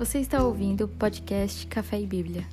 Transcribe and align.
Você 0.00 0.18
está 0.18 0.42
ouvindo 0.42 0.86
o 0.86 0.88
podcast 0.88 1.66
Café 1.66 2.00
e 2.00 2.06
Bíblia. 2.06 2.48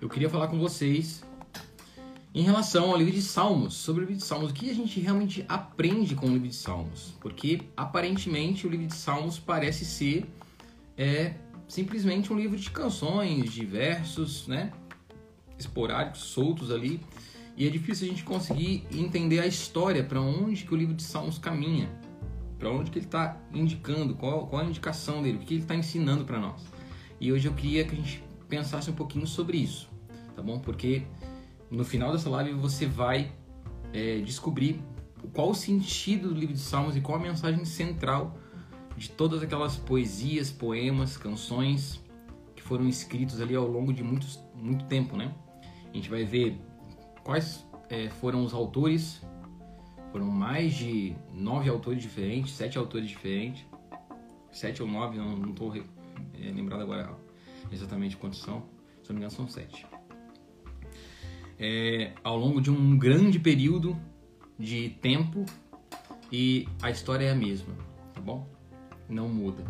Eu 0.00 0.08
queria 0.08 0.30
falar 0.30 0.46
com 0.46 0.60
vocês 0.60 1.24
em 2.32 2.42
relação 2.42 2.92
ao 2.92 2.96
livro 2.96 3.12
de 3.12 3.20
Salmos, 3.20 3.74
sobre 3.74 4.02
o 4.02 4.04
livro 4.04 4.20
de 4.20 4.24
Salmos, 4.24 4.52
o 4.52 4.54
que 4.54 4.70
a 4.70 4.74
gente 4.74 5.00
realmente 5.00 5.44
aprende 5.48 6.14
com 6.14 6.26
o 6.26 6.32
livro 6.32 6.46
de 6.46 6.54
Salmos, 6.54 7.16
porque 7.20 7.62
aparentemente 7.76 8.64
o 8.64 8.70
livro 8.70 8.86
de 8.86 8.94
Salmos 8.94 9.40
parece 9.40 9.84
ser 9.84 10.24
é, 10.96 11.34
simplesmente 11.66 12.32
um 12.32 12.36
livro 12.36 12.56
de 12.56 12.70
canções, 12.70 13.52
de 13.52 13.66
versos, 13.66 14.46
né, 14.46 14.72
esporádicos, 15.58 16.20
soltos 16.20 16.70
ali, 16.70 17.00
e 17.58 17.66
é 17.66 17.70
difícil 17.70 18.06
a 18.06 18.10
gente 18.10 18.22
conseguir 18.22 18.86
entender 18.92 19.40
a 19.40 19.46
história 19.46 20.04
para 20.04 20.20
onde 20.20 20.64
que 20.64 20.72
o 20.72 20.76
livro 20.76 20.94
de 20.94 21.02
Salmos 21.02 21.38
caminha, 21.38 21.90
para 22.56 22.70
onde 22.70 22.88
que 22.88 23.00
ele 23.00 23.06
está 23.06 23.36
indicando, 23.52 24.14
qual, 24.14 24.46
qual 24.46 24.62
a 24.62 24.64
indicação 24.64 25.20
dele, 25.20 25.38
o 25.38 25.40
que 25.40 25.54
ele 25.54 25.62
está 25.62 25.74
ensinando 25.74 26.24
para 26.24 26.38
nós. 26.38 26.64
E 27.20 27.32
hoje 27.32 27.48
eu 27.48 27.52
queria 27.52 27.84
que 27.84 27.94
a 27.94 27.96
gente 27.96 28.22
pensasse 28.48 28.88
um 28.88 28.94
pouquinho 28.94 29.26
sobre 29.26 29.58
isso, 29.58 29.90
tá 30.36 30.40
bom? 30.40 30.60
Porque 30.60 31.02
no 31.68 31.84
final 31.84 32.12
dessa 32.12 32.30
live 32.30 32.52
você 32.52 32.86
vai 32.86 33.32
é, 33.92 34.20
descobrir 34.20 34.80
qual 35.32 35.50
o 35.50 35.54
sentido 35.54 36.28
do 36.28 36.36
livro 36.36 36.54
de 36.54 36.60
Salmos 36.60 36.96
e 36.96 37.00
qual 37.00 37.18
a 37.18 37.20
mensagem 37.20 37.64
central 37.64 38.38
de 38.96 39.10
todas 39.10 39.42
aquelas 39.42 39.74
poesias, 39.74 40.48
poemas, 40.48 41.16
canções 41.16 42.00
que 42.54 42.62
foram 42.62 42.86
escritos 42.86 43.40
ali 43.40 43.56
ao 43.56 43.66
longo 43.66 43.92
de 43.92 44.04
muitos, 44.04 44.38
muito 44.54 44.84
tempo, 44.84 45.16
né? 45.16 45.34
A 45.90 45.96
gente 45.96 46.08
vai 46.08 46.24
ver 46.24 46.67
quais 47.28 47.66
é, 47.90 48.08
foram 48.08 48.42
os 48.42 48.54
autores. 48.54 49.20
Foram 50.10 50.24
mais 50.24 50.72
de 50.72 51.14
nove 51.30 51.68
autores 51.68 52.00
diferentes, 52.00 52.54
sete 52.54 52.78
autores 52.78 53.06
diferentes. 53.06 53.66
Sete 54.50 54.82
ou 54.82 54.88
nove, 54.88 55.18
não 55.18 55.50
estou 55.50 55.76
é, 55.76 55.82
lembrado 56.50 56.80
agora 56.80 57.14
exatamente 57.70 58.16
quantos 58.16 58.40
são. 58.40 58.62
Se 59.02 59.10
não 59.10 59.16
me 59.16 59.26
engano, 59.26 59.30
são 59.30 59.46
sete. 59.46 59.86
É, 61.58 62.12
ao 62.24 62.38
longo 62.38 62.62
de 62.62 62.70
um 62.70 62.96
grande 62.96 63.38
período 63.38 63.94
de 64.58 64.88
tempo 65.02 65.44
e 66.32 66.66
a 66.80 66.90
história 66.90 67.26
é 67.26 67.30
a 67.30 67.34
mesma, 67.34 67.74
tá 68.14 68.22
bom? 68.22 68.48
Não 69.06 69.28
muda. 69.28 69.62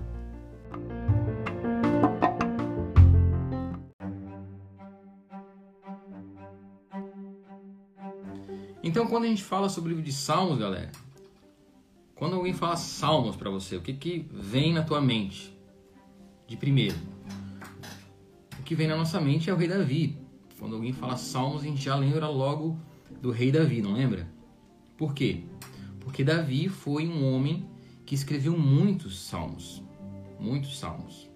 Então, 8.88 9.06
quando 9.06 9.24
a 9.24 9.26
gente 9.26 9.44
fala 9.44 9.68
sobre 9.68 9.88
o 9.88 9.90
livro 9.90 10.02
de 10.02 10.14
Salmos, 10.14 10.58
galera, 10.58 10.90
quando 12.14 12.36
alguém 12.36 12.54
fala 12.54 12.74
Salmos 12.74 13.36
para 13.36 13.50
você, 13.50 13.76
o 13.76 13.82
que, 13.82 13.92
que 13.92 14.26
vem 14.32 14.72
na 14.72 14.82
tua 14.82 14.98
mente? 14.98 15.54
De 16.46 16.56
primeiro, 16.56 16.96
o 18.58 18.62
que 18.62 18.74
vem 18.74 18.88
na 18.88 18.96
nossa 18.96 19.20
mente 19.20 19.50
é 19.50 19.52
o 19.52 19.58
rei 19.58 19.68
Davi. 19.68 20.16
Quando 20.58 20.74
alguém 20.74 20.94
fala 20.94 21.18
Salmos, 21.18 21.60
a 21.60 21.64
gente 21.66 21.82
já 21.82 21.94
lembra 21.96 22.30
logo 22.30 22.80
do 23.20 23.30
rei 23.30 23.52
Davi, 23.52 23.82
não 23.82 23.92
lembra? 23.92 24.26
Por 24.96 25.12
quê? 25.12 25.42
Porque 26.00 26.24
Davi 26.24 26.70
foi 26.70 27.06
um 27.06 27.30
homem 27.30 27.68
que 28.06 28.14
escreveu 28.14 28.56
muitos 28.56 29.20
salmos, 29.20 29.82
muitos 30.40 30.78
salmos. 30.78 31.28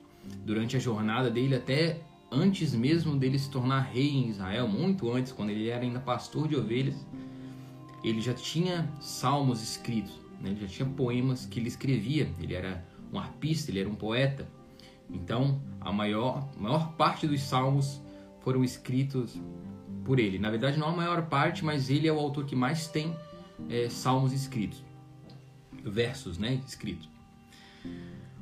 Durante 0.42 0.74
a 0.74 0.80
jornada 0.80 1.30
dele, 1.30 1.56
até 1.56 2.00
antes 2.30 2.72
mesmo 2.72 3.14
dele 3.14 3.38
se 3.38 3.50
tornar 3.50 3.80
rei 3.80 4.08
em 4.08 4.30
Israel, 4.30 4.66
muito 4.66 5.12
antes, 5.12 5.32
quando 5.32 5.50
ele 5.50 5.68
era 5.68 5.82
ainda 5.82 6.00
pastor 6.00 6.48
de 6.48 6.56
ovelhas, 6.56 6.96
ele 8.02 8.20
já 8.20 8.34
tinha 8.34 8.90
salmos 9.00 9.62
escritos, 9.62 10.18
né? 10.40 10.50
ele 10.50 10.60
já 10.60 10.66
tinha 10.66 10.88
poemas 10.88 11.46
que 11.46 11.60
ele 11.60 11.68
escrevia. 11.68 12.28
Ele 12.40 12.54
era 12.54 12.84
um 13.12 13.18
arpista, 13.18 13.70
ele 13.70 13.80
era 13.80 13.88
um 13.88 13.94
poeta. 13.94 14.48
Então, 15.08 15.62
a 15.80 15.92
maior, 15.92 16.48
maior 16.56 16.92
parte 16.96 17.26
dos 17.26 17.40
salmos 17.42 18.00
foram 18.40 18.64
escritos 18.64 19.40
por 20.04 20.18
ele. 20.18 20.38
Na 20.38 20.50
verdade, 20.50 20.78
não 20.78 20.88
a 20.88 20.96
maior 20.96 21.26
parte, 21.26 21.64
mas 21.64 21.90
ele 21.90 22.08
é 22.08 22.12
o 22.12 22.18
autor 22.18 22.44
que 22.44 22.56
mais 22.56 22.88
tem 22.88 23.14
é, 23.68 23.88
salmos 23.88 24.32
escritos, 24.32 24.82
versos, 25.84 26.38
né, 26.38 26.60
escritos. 26.66 27.08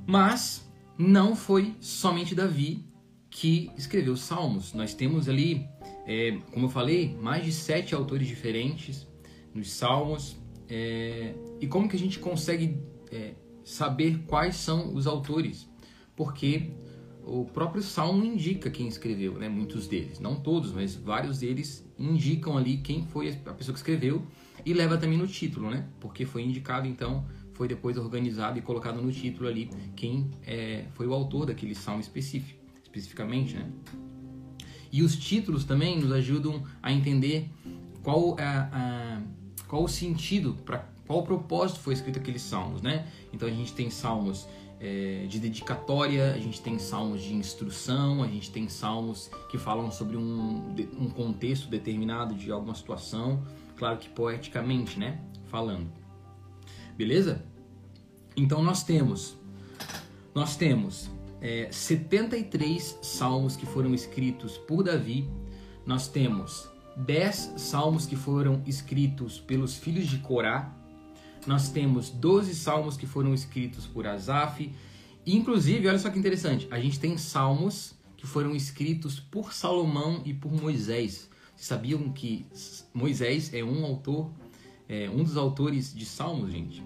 Mas 0.06 0.70
não 0.96 1.36
foi 1.36 1.74
somente 1.80 2.34
Davi 2.34 2.84
que 3.28 3.70
escreveu 3.76 4.16
salmos. 4.16 4.72
Nós 4.72 4.94
temos 4.94 5.28
ali, 5.28 5.68
é, 6.06 6.38
como 6.52 6.66
eu 6.66 6.70
falei, 6.70 7.14
mais 7.20 7.44
de 7.44 7.52
sete 7.52 7.94
autores 7.94 8.26
diferentes 8.26 9.06
nos 9.54 9.70
Salmos. 9.72 10.36
É, 10.68 11.34
e 11.60 11.66
como 11.66 11.88
que 11.88 11.96
a 11.96 11.98
gente 11.98 12.18
consegue 12.18 12.78
é, 13.10 13.34
saber 13.64 14.24
quais 14.26 14.56
são 14.56 14.94
os 14.94 15.06
autores? 15.06 15.68
Porque 16.14 16.70
o 17.24 17.44
próprio 17.44 17.82
Salmo 17.82 18.24
indica 18.24 18.70
quem 18.70 18.88
escreveu, 18.88 19.34
né? 19.34 19.48
Muitos 19.48 19.86
deles, 19.86 20.20
não 20.20 20.36
todos, 20.36 20.72
mas 20.72 20.94
vários 20.94 21.38
deles 21.38 21.86
indicam 21.98 22.56
ali 22.56 22.78
quem 22.78 23.06
foi 23.06 23.38
a 23.46 23.52
pessoa 23.52 23.72
que 23.72 23.80
escreveu 23.80 24.26
e 24.64 24.72
leva 24.72 24.96
também 24.98 25.18
no 25.18 25.26
título, 25.26 25.70
né? 25.70 25.86
Porque 26.00 26.24
foi 26.24 26.42
indicado, 26.42 26.86
então, 26.86 27.26
foi 27.54 27.68
depois 27.68 27.96
organizado 27.96 28.58
e 28.58 28.62
colocado 28.62 29.00
no 29.00 29.12
título 29.12 29.48
ali 29.48 29.70
quem 29.94 30.30
é, 30.42 30.86
foi 30.94 31.06
o 31.06 31.14
autor 31.14 31.46
daquele 31.46 31.74
salmo 31.74 32.00
específico, 32.00 32.58
especificamente, 32.82 33.54
né? 33.54 33.70
E 34.92 35.02
os 35.02 35.16
títulos 35.16 35.64
também 35.64 36.00
nos 36.00 36.10
ajudam 36.10 36.64
a 36.82 36.92
entender 36.92 37.48
qual 38.02 38.36
a, 38.40 38.68
a 38.72 39.22
qual 39.70 39.84
o 39.84 39.88
sentido, 39.88 40.54
para 40.66 40.84
qual 41.06 41.20
o 41.20 41.22
propósito 41.22 41.78
foi 41.78 41.94
escrito 41.94 42.18
aqueles 42.18 42.42
salmos, 42.42 42.82
né? 42.82 43.06
Então 43.32 43.48
a 43.48 43.52
gente 43.52 43.72
tem 43.72 43.88
salmos 43.88 44.48
é, 44.80 45.26
de 45.28 45.38
dedicatória, 45.38 46.32
a 46.34 46.38
gente 46.38 46.60
tem 46.60 46.76
salmos 46.76 47.22
de 47.22 47.32
instrução, 47.32 48.20
a 48.20 48.26
gente 48.26 48.50
tem 48.50 48.68
salmos 48.68 49.30
que 49.48 49.56
falam 49.58 49.92
sobre 49.92 50.16
um, 50.16 50.74
um 50.98 51.08
contexto 51.08 51.68
determinado 51.68 52.34
de 52.34 52.50
alguma 52.50 52.74
situação, 52.74 53.44
claro 53.76 53.98
que 53.98 54.08
poeticamente, 54.08 54.98
né? 54.98 55.20
Falando. 55.46 55.88
Beleza? 56.96 57.44
Então 58.36 58.64
nós 58.64 58.82
temos 58.82 59.36
nós 60.34 60.56
temos 60.56 61.08
é, 61.40 61.68
73 61.70 62.98
salmos 63.02 63.54
que 63.54 63.66
foram 63.66 63.94
escritos 63.94 64.58
por 64.58 64.82
Davi, 64.82 65.30
nós 65.86 66.08
temos 66.08 66.69
dez 66.96 67.52
salmos 67.56 68.06
que 68.06 68.16
foram 68.16 68.62
escritos 68.66 69.40
pelos 69.40 69.76
filhos 69.76 70.06
de 70.06 70.18
Corá. 70.18 70.74
Nós 71.46 71.70
temos 71.70 72.10
12 72.10 72.54
salmos 72.54 72.96
que 72.96 73.06
foram 73.06 73.32
escritos 73.32 73.86
por 73.86 74.06
Asaf. 74.06 74.70
Inclusive, 75.26 75.88
olha 75.88 75.98
só 75.98 76.10
que 76.10 76.18
interessante, 76.18 76.66
a 76.70 76.78
gente 76.78 76.98
tem 76.98 77.16
salmos 77.16 77.94
que 78.16 78.26
foram 78.26 78.54
escritos 78.54 79.18
por 79.18 79.52
Salomão 79.52 80.22
e 80.24 80.34
por 80.34 80.52
Moisés. 80.52 81.30
Vocês 81.54 81.66
sabiam 81.66 82.10
que 82.10 82.46
Moisés 82.92 83.52
é 83.54 83.62
um 83.62 83.84
autor, 83.84 84.30
é 84.88 85.08
um 85.08 85.22
dos 85.22 85.36
autores 85.36 85.94
de 85.94 86.04
salmos, 86.04 86.52
gente? 86.52 86.84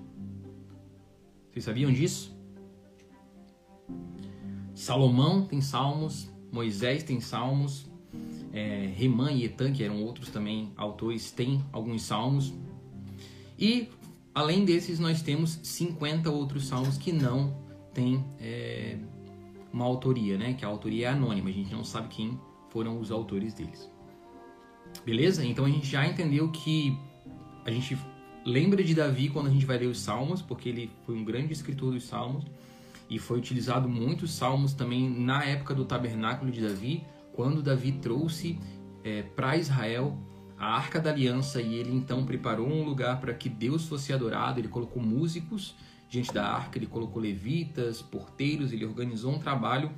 Vocês 1.51 1.65
sabiam 1.65 1.93
disso? 1.93 2.37
Salomão 4.75 5.47
tem 5.47 5.61
salmos, 5.61 6.29
Moisés 6.51 7.03
tem 7.03 7.21
salmos, 7.21 7.87
é, 8.53 8.93
Reman 8.97 9.33
e 9.33 9.45
Etan, 9.45 9.73
que 9.73 9.83
eram 9.83 10.03
outros 10.03 10.29
também 10.31 10.73
autores, 10.77 11.31
têm 11.31 11.63
alguns 11.73 12.03
salmos. 12.03 12.53
E 13.59 13.89
além 14.35 14.65
desses, 14.65 14.99
nós 14.99 15.23
temos 15.23 15.59
50 15.63 16.31
outros 16.31 16.67
salmos 16.67 16.97
que 16.97 17.13
não 17.13 17.57
têm 17.93 18.25
é, 18.39 18.97
uma 19.73 19.85
autoria, 19.85 20.39
né? 20.39 20.55
Que 20.55 20.65
a 20.65 20.69
autoria 20.69 21.09
é 21.09 21.11
anônima, 21.11 21.51
a 21.51 21.53
gente 21.53 21.73
não 21.73 21.85
sabe 21.85 22.09
quem 22.09 22.39
foram 22.71 23.01
os 23.01 23.11
autores 23.11 23.55
deles. 23.55 23.91
Beleza? 25.05 25.45
Então 25.45 25.65
a 25.65 25.69
gente 25.69 25.87
já 25.87 26.07
entendeu 26.07 26.49
que 26.51 26.97
a 27.65 27.71
gente 27.71 27.99
lembra 28.45 28.85
de 28.85 28.95
Davi 28.95 29.29
quando 29.29 29.49
a 29.49 29.51
gente 29.51 29.67
vai 29.67 29.79
ler 29.79 29.87
os 29.87 30.01
salmos, 30.01 30.41
porque 30.41 30.69
ele 30.69 30.91
foi 31.05 31.17
um 31.17 31.25
grande 31.25 31.53
escritor 31.53 31.93
dos 31.93 32.05
salmos 32.05 32.45
e 33.11 33.19
foi 33.19 33.39
utilizado 33.39 33.89
muitos 33.89 34.33
salmos 34.33 34.73
também 34.73 35.09
na 35.09 35.45
época 35.45 35.75
do 35.75 35.85
tabernáculo 35.85 36.51
de 36.51 36.61
Davi 36.61 37.05
quando 37.35 37.63
Davi 37.63 37.93
trouxe 37.93 38.59
é, 39.03 39.23
para 39.23 39.57
Israel 39.57 40.17
a 40.57 40.77
Arca 40.77 41.01
da 41.01 41.11
Aliança 41.11 41.61
e 41.61 41.75
ele 41.75 41.93
então 41.93 42.25
preparou 42.25 42.67
um 42.67 42.85
lugar 42.85 43.21
para 43.21 43.35
que 43.35 43.49
Deus 43.49 43.87
fosse 43.87 44.13
adorado, 44.13 44.61
ele 44.61 44.69
colocou 44.69 45.03
músicos 45.03 45.75
diante 46.09 46.33
da 46.33 46.47
arca, 46.47 46.79
ele 46.79 46.87
colocou 46.87 47.21
levitas, 47.21 48.01
porteiros, 48.01 48.73
ele 48.73 48.85
organizou 48.85 49.33
um 49.33 49.39
trabalho 49.39 49.91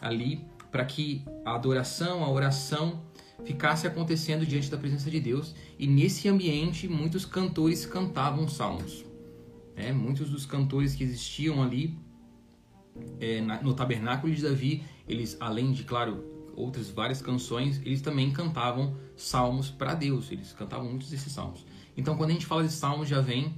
ali 0.00 0.44
para 0.70 0.84
que 0.84 1.24
a 1.44 1.54
adoração, 1.54 2.22
a 2.22 2.30
oração 2.30 3.02
ficasse 3.44 3.86
acontecendo 3.86 4.44
diante 4.44 4.70
da 4.70 4.76
presença 4.76 5.10
de 5.10 5.18
Deus 5.18 5.54
e 5.78 5.86
nesse 5.86 6.28
ambiente 6.28 6.86
muitos 6.86 7.24
cantores 7.24 7.86
cantavam 7.86 8.46
salmos. 8.46 9.04
É, 9.74 9.90
muitos 9.92 10.28
dos 10.28 10.44
cantores 10.44 10.94
que 10.94 11.02
existiam 11.02 11.62
ali 11.62 11.98
é, 13.18 13.40
no 13.40 13.72
tabernáculo 13.72 14.32
de 14.32 14.42
Davi, 14.42 14.84
eles 15.08 15.38
além 15.40 15.72
de, 15.72 15.84
claro, 15.84 16.31
outras 16.62 16.90
várias 16.90 17.20
canções, 17.20 17.80
eles 17.84 18.00
também 18.00 18.30
cantavam 18.30 18.96
salmos 19.16 19.70
para 19.70 19.94
Deus, 19.94 20.30
eles 20.30 20.52
cantavam 20.52 20.88
muitos 20.88 21.10
desses 21.10 21.32
salmos. 21.32 21.64
Então, 21.96 22.16
quando 22.16 22.30
a 22.30 22.32
gente 22.32 22.46
fala 22.46 22.64
de 22.64 22.72
Salmos, 22.72 23.08
já 23.08 23.20
vem 23.20 23.54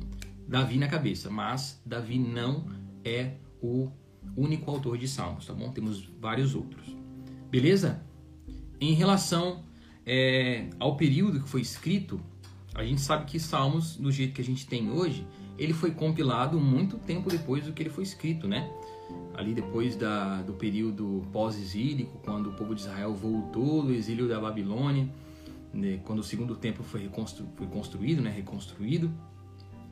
Davi 0.47 0.77
na 0.77 0.89
cabeça. 0.89 1.31
Mas 1.31 1.81
Davi 1.85 2.19
não 2.19 2.67
é 3.05 3.35
o 3.62 3.91
único 4.37 4.71
autor 4.71 4.99
de 4.99 5.09
Salmos, 5.09 5.47
tá 5.47 5.53
bom? 5.53 5.71
Temos 5.71 6.05
vários 6.21 6.55
outros. 6.55 6.97
Beleza? 7.51 8.03
Em 8.81 8.95
relação 8.95 9.62
é, 10.05 10.69
ao 10.79 10.97
período 10.97 11.41
que 11.41 11.49
foi 11.49 11.61
escrito, 11.61 12.21
a 12.75 12.85
gente 12.85 13.01
sabe 13.01 13.25
que 13.25 13.39
Salmos, 13.39 13.97
do 13.97 14.11
jeito 14.11 14.35
que 14.35 14.41
a 14.41 14.45
gente 14.45 14.67
tem 14.67 14.91
hoje, 14.91 15.27
ele 15.56 15.73
foi 15.73 15.93
compilado 15.93 16.59
muito 16.59 16.99
tempo 16.99 17.31
depois 17.31 17.65
do 17.65 17.73
que 17.73 17.83
ele 17.83 17.91
foi 17.91 18.03
escrito, 18.03 18.49
né? 18.49 18.69
Ali 19.34 19.52
depois 19.52 19.96
da, 19.96 20.42
do 20.42 20.52
período 20.52 21.25
pós-exílico, 21.32 22.19
quando 22.25 22.50
o 22.50 22.52
povo 22.52 22.75
de 22.75 22.82
Israel 22.82 23.12
voltou 23.14 23.82
do 23.82 23.92
exílio 23.92 24.28
da 24.28 24.40
Babilônia, 24.40 25.08
né? 25.72 26.00
quando 26.04 26.20
o 26.20 26.22
segundo 26.22 26.54
templo 26.54 26.84
foi, 26.84 27.02
reconstru, 27.02 27.46
foi 27.56 27.66
construído, 27.66 28.22
né? 28.22 28.31
reconstruído, 28.31 29.10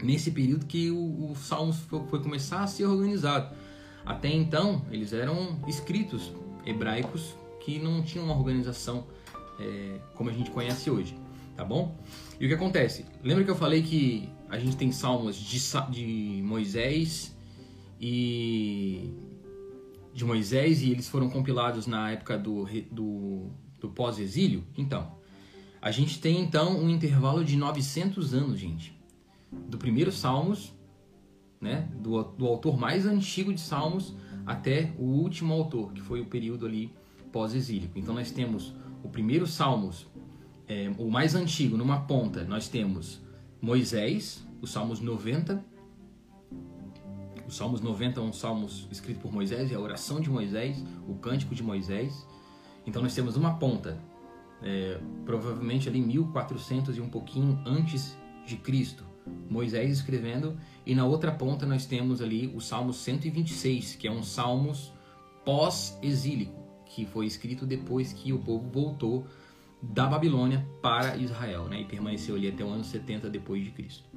nesse 0.02 0.30
período 0.30 0.66
que 0.66 0.90
o, 0.90 1.30
o 1.30 1.36
Salmos 1.36 1.78
foi, 1.80 2.06
foi 2.06 2.22
começar 2.22 2.62
a 2.62 2.66
ser 2.66 2.86
organizado. 2.86 3.54
Até 4.04 4.28
então, 4.28 4.82
eles 4.90 5.12
eram 5.12 5.58
escritos 5.66 6.32
hebraicos 6.64 7.34
que 7.60 7.78
não 7.78 8.02
tinham 8.02 8.24
uma 8.24 8.36
organização 8.36 9.06
é, 9.58 9.98
como 10.14 10.30
a 10.30 10.32
gente 10.32 10.50
conhece 10.50 10.90
hoje, 10.90 11.16
tá 11.56 11.64
bom? 11.64 11.96
E 12.40 12.44
o 12.44 12.48
que 12.48 12.54
acontece? 12.54 13.04
Lembra 13.22 13.44
que 13.44 13.50
eu 13.50 13.56
falei 13.56 13.82
que 13.82 14.28
a 14.48 14.58
gente 14.58 14.76
tem 14.76 14.90
salmos 14.90 15.36
de, 15.36 15.60
de 15.90 16.42
Moisés 16.42 17.34
e 18.00 19.10
de 20.12 20.25
Moisés 20.25 20.82
e 20.82 20.91
eles 20.91 21.09
foram 21.09 21.29
compilados 21.31 21.87
na 21.87 22.11
época 22.11 22.38
do, 22.38 22.67
do, 22.91 23.50
do 23.81 23.88
pós-exílio? 23.88 24.64
Então, 24.76 25.14
a 25.81 25.91
gente 25.91 26.20
tem 26.20 26.41
então 26.41 26.79
um 26.79 26.88
intervalo 26.88 27.44
de 27.44 27.56
900 27.56 28.35
anos, 28.35 28.59
gente, 28.59 28.94
do 29.50 29.76
primeiro 29.76 30.12
Salmos, 30.12 30.73
né, 31.61 31.88
do, 32.00 32.23
do 32.23 32.47
autor 32.47 32.76
mais 32.76 33.06
antigo 33.06 33.53
de 33.53 33.61
Salmos 33.61 34.14
até 34.44 34.93
o 34.99 35.05
último 35.05 35.53
autor, 35.55 35.93
que 35.93 36.00
foi 36.00 36.20
o 36.20 36.26
período 36.26 36.67
ali 36.67 36.93
pós-exílico. 37.31 37.99
Então 37.99 38.14
nós 38.14 38.31
temos 38.31 38.75
o 39.03 39.09
primeiro 39.09 39.47
Salmos, 39.47 40.06
é, 40.69 40.93
o 40.99 41.11
mais 41.11 41.35
antigo, 41.35 41.76
numa 41.76 42.00
ponta, 42.00 42.44
nós 42.44 42.69
temos 42.69 43.20
Moisés, 43.61 44.47
os 44.61 44.70
Salmos 44.70 45.00
90. 45.00 45.71
Os 47.52 47.58
Salmos 47.58 47.82
90 47.82 48.19
são 48.19 48.32
salmos 48.32 48.88
escritos 48.90 49.22
por 49.22 49.31
Moisés, 49.31 49.70
é 49.70 49.75
a 49.75 49.78
oração 49.78 50.22
de 50.22 50.31
Moisés, 50.31 50.82
o 51.06 51.16
cântico 51.16 51.54
de 51.54 51.62
Moisés. 51.62 52.26
Então 52.87 53.02
nós 53.02 53.14
temos 53.14 53.37
uma 53.37 53.58
ponta, 53.58 54.02
é, 54.62 54.99
provavelmente 55.26 55.87
ali 55.87 56.00
1400 56.00 56.96
e 56.96 57.00
um 57.02 57.10
pouquinho 57.10 57.60
antes 57.66 58.16
de 58.46 58.56
Cristo, 58.56 59.04
Moisés 59.50 59.90
escrevendo, 59.99 60.56
e 60.87 60.94
na 60.94 61.04
outra 61.04 61.31
ponta 61.31 61.66
nós 61.66 61.84
temos 61.84 62.22
ali 62.22 62.50
o 62.56 62.58
Salmo 62.58 62.90
126, 62.90 63.96
que 63.96 64.08
é 64.08 64.10
um 64.10 64.22
salmos 64.22 64.90
pós-exílico 65.44 66.58
que 66.87 67.04
foi 67.04 67.26
escrito 67.26 67.66
depois 67.66 68.14
que 68.14 68.32
o 68.32 68.38
povo 68.38 68.66
voltou 68.70 69.26
da 69.82 70.06
Babilônia 70.06 70.66
para 70.81 71.19
Israel, 71.19 71.64
né? 71.64 71.82
E 71.82 71.84
permaneceu 71.84 72.34
ali 72.34 72.49
até 72.49 72.64
o 72.64 72.69
ano 72.69 72.82
70 72.82 73.28
depois 73.28 73.62
de 73.62 73.72
Cristo. 73.72 74.08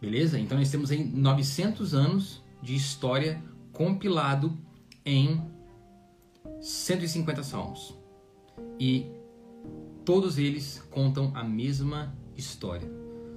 Beleza? 0.00 0.38
Então 0.38 0.56
nós 0.56 0.70
temos 0.70 0.90
aí 0.90 1.04
900 1.04 1.94
anos 1.94 2.42
de 2.62 2.74
história 2.74 3.42
compilado 3.72 4.56
em 5.04 5.42
150 6.60 7.42
salmos. 7.42 7.96
E 8.78 9.06
todos 10.04 10.38
eles 10.38 10.82
contam 10.90 11.32
a 11.34 11.44
mesma 11.44 12.14
história. 12.36 12.88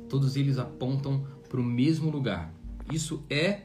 Todos 0.09 0.35
eles 0.35 0.57
apontam 0.57 1.25
para 1.49 1.59
o 1.59 1.63
mesmo 1.63 2.09
lugar. 2.09 2.53
Isso 2.91 3.25
é 3.29 3.63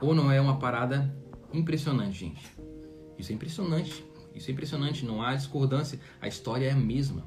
ou 0.00 0.14
não 0.14 0.30
é 0.30 0.40
uma 0.40 0.58
parada 0.58 1.14
impressionante, 1.52 2.18
gente? 2.18 2.56
Isso 3.18 3.32
é 3.32 3.34
impressionante. 3.34 4.04
Isso 4.34 4.50
é 4.50 4.52
impressionante, 4.52 5.04
não 5.04 5.22
há 5.22 5.34
discordância. 5.34 6.00
A 6.20 6.26
história 6.26 6.66
é 6.66 6.70
a 6.70 6.76
mesma. 6.76 7.24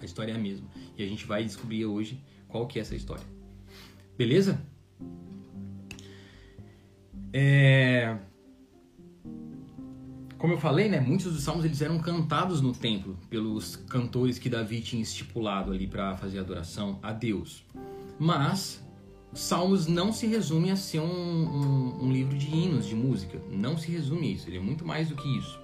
A 0.00 0.04
história 0.04 0.32
é 0.32 0.36
a 0.36 0.38
mesma. 0.38 0.68
E 0.96 1.02
a 1.02 1.06
gente 1.06 1.26
vai 1.26 1.44
descobrir 1.44 1.84
hoje 1.84 2.22
qual 2.48 2.66
que 2.66 2.78
é 2.78 2.82
essa 2.82 2.94
história. 2.94 3.24
Beleza? 4.16 4.60
É... 7.32 8.16
Como 10.38 10.52
eu 10.52 10.58
falei, 10.58 10.88
né, 10.88 11.00
muitos 11.00 11.32
dos 11.32 11.42
salmos 11.42 11.64
eles 11.64 11.80
eram 11.80 11.98
cantados 11.98 12.60
no 12.60 12.72
templo 12.72 13.16
pelos 13.30 13.76
cantores 13.76 14.38
que 14.38 14.50
Davi 14.50 14.80
tinha 14.82 15.02
estipulado 15.02 15.72
ali 15.72 15.86
para 15.86 16.16
fazer 16.16 16.38
adoração 16.38 16.98
a 17.02 17.12
Deus. 17.12 17.64
Mas 18.18 18.84
Salmos 19.34 19.88
não 19.88 20.12
se 20.12 20.28
resume 20.28 20.70
a 20.70 20.76
ser 20.76 21.00
um, 21.00 21.06
um, 21.06 22.04
um, 22.04 22.12
livro 22.12 22.38
de 22.38 22.46
hinos, 22.46 22.86
de 22.86 22.94
música. 22.94 23.42
Não 23.50 23.76
se 23.76 23.90
resume 23.90 24.28
a 24.28 24.30
isso. 24.30 24.48
Ele 24.48 24.58
é 24.58 24.60
muito 24.60 24.86
mais 24.86 25.08
do 25.08 25.16
que 25.16 25.28
isso. 25.36 25.58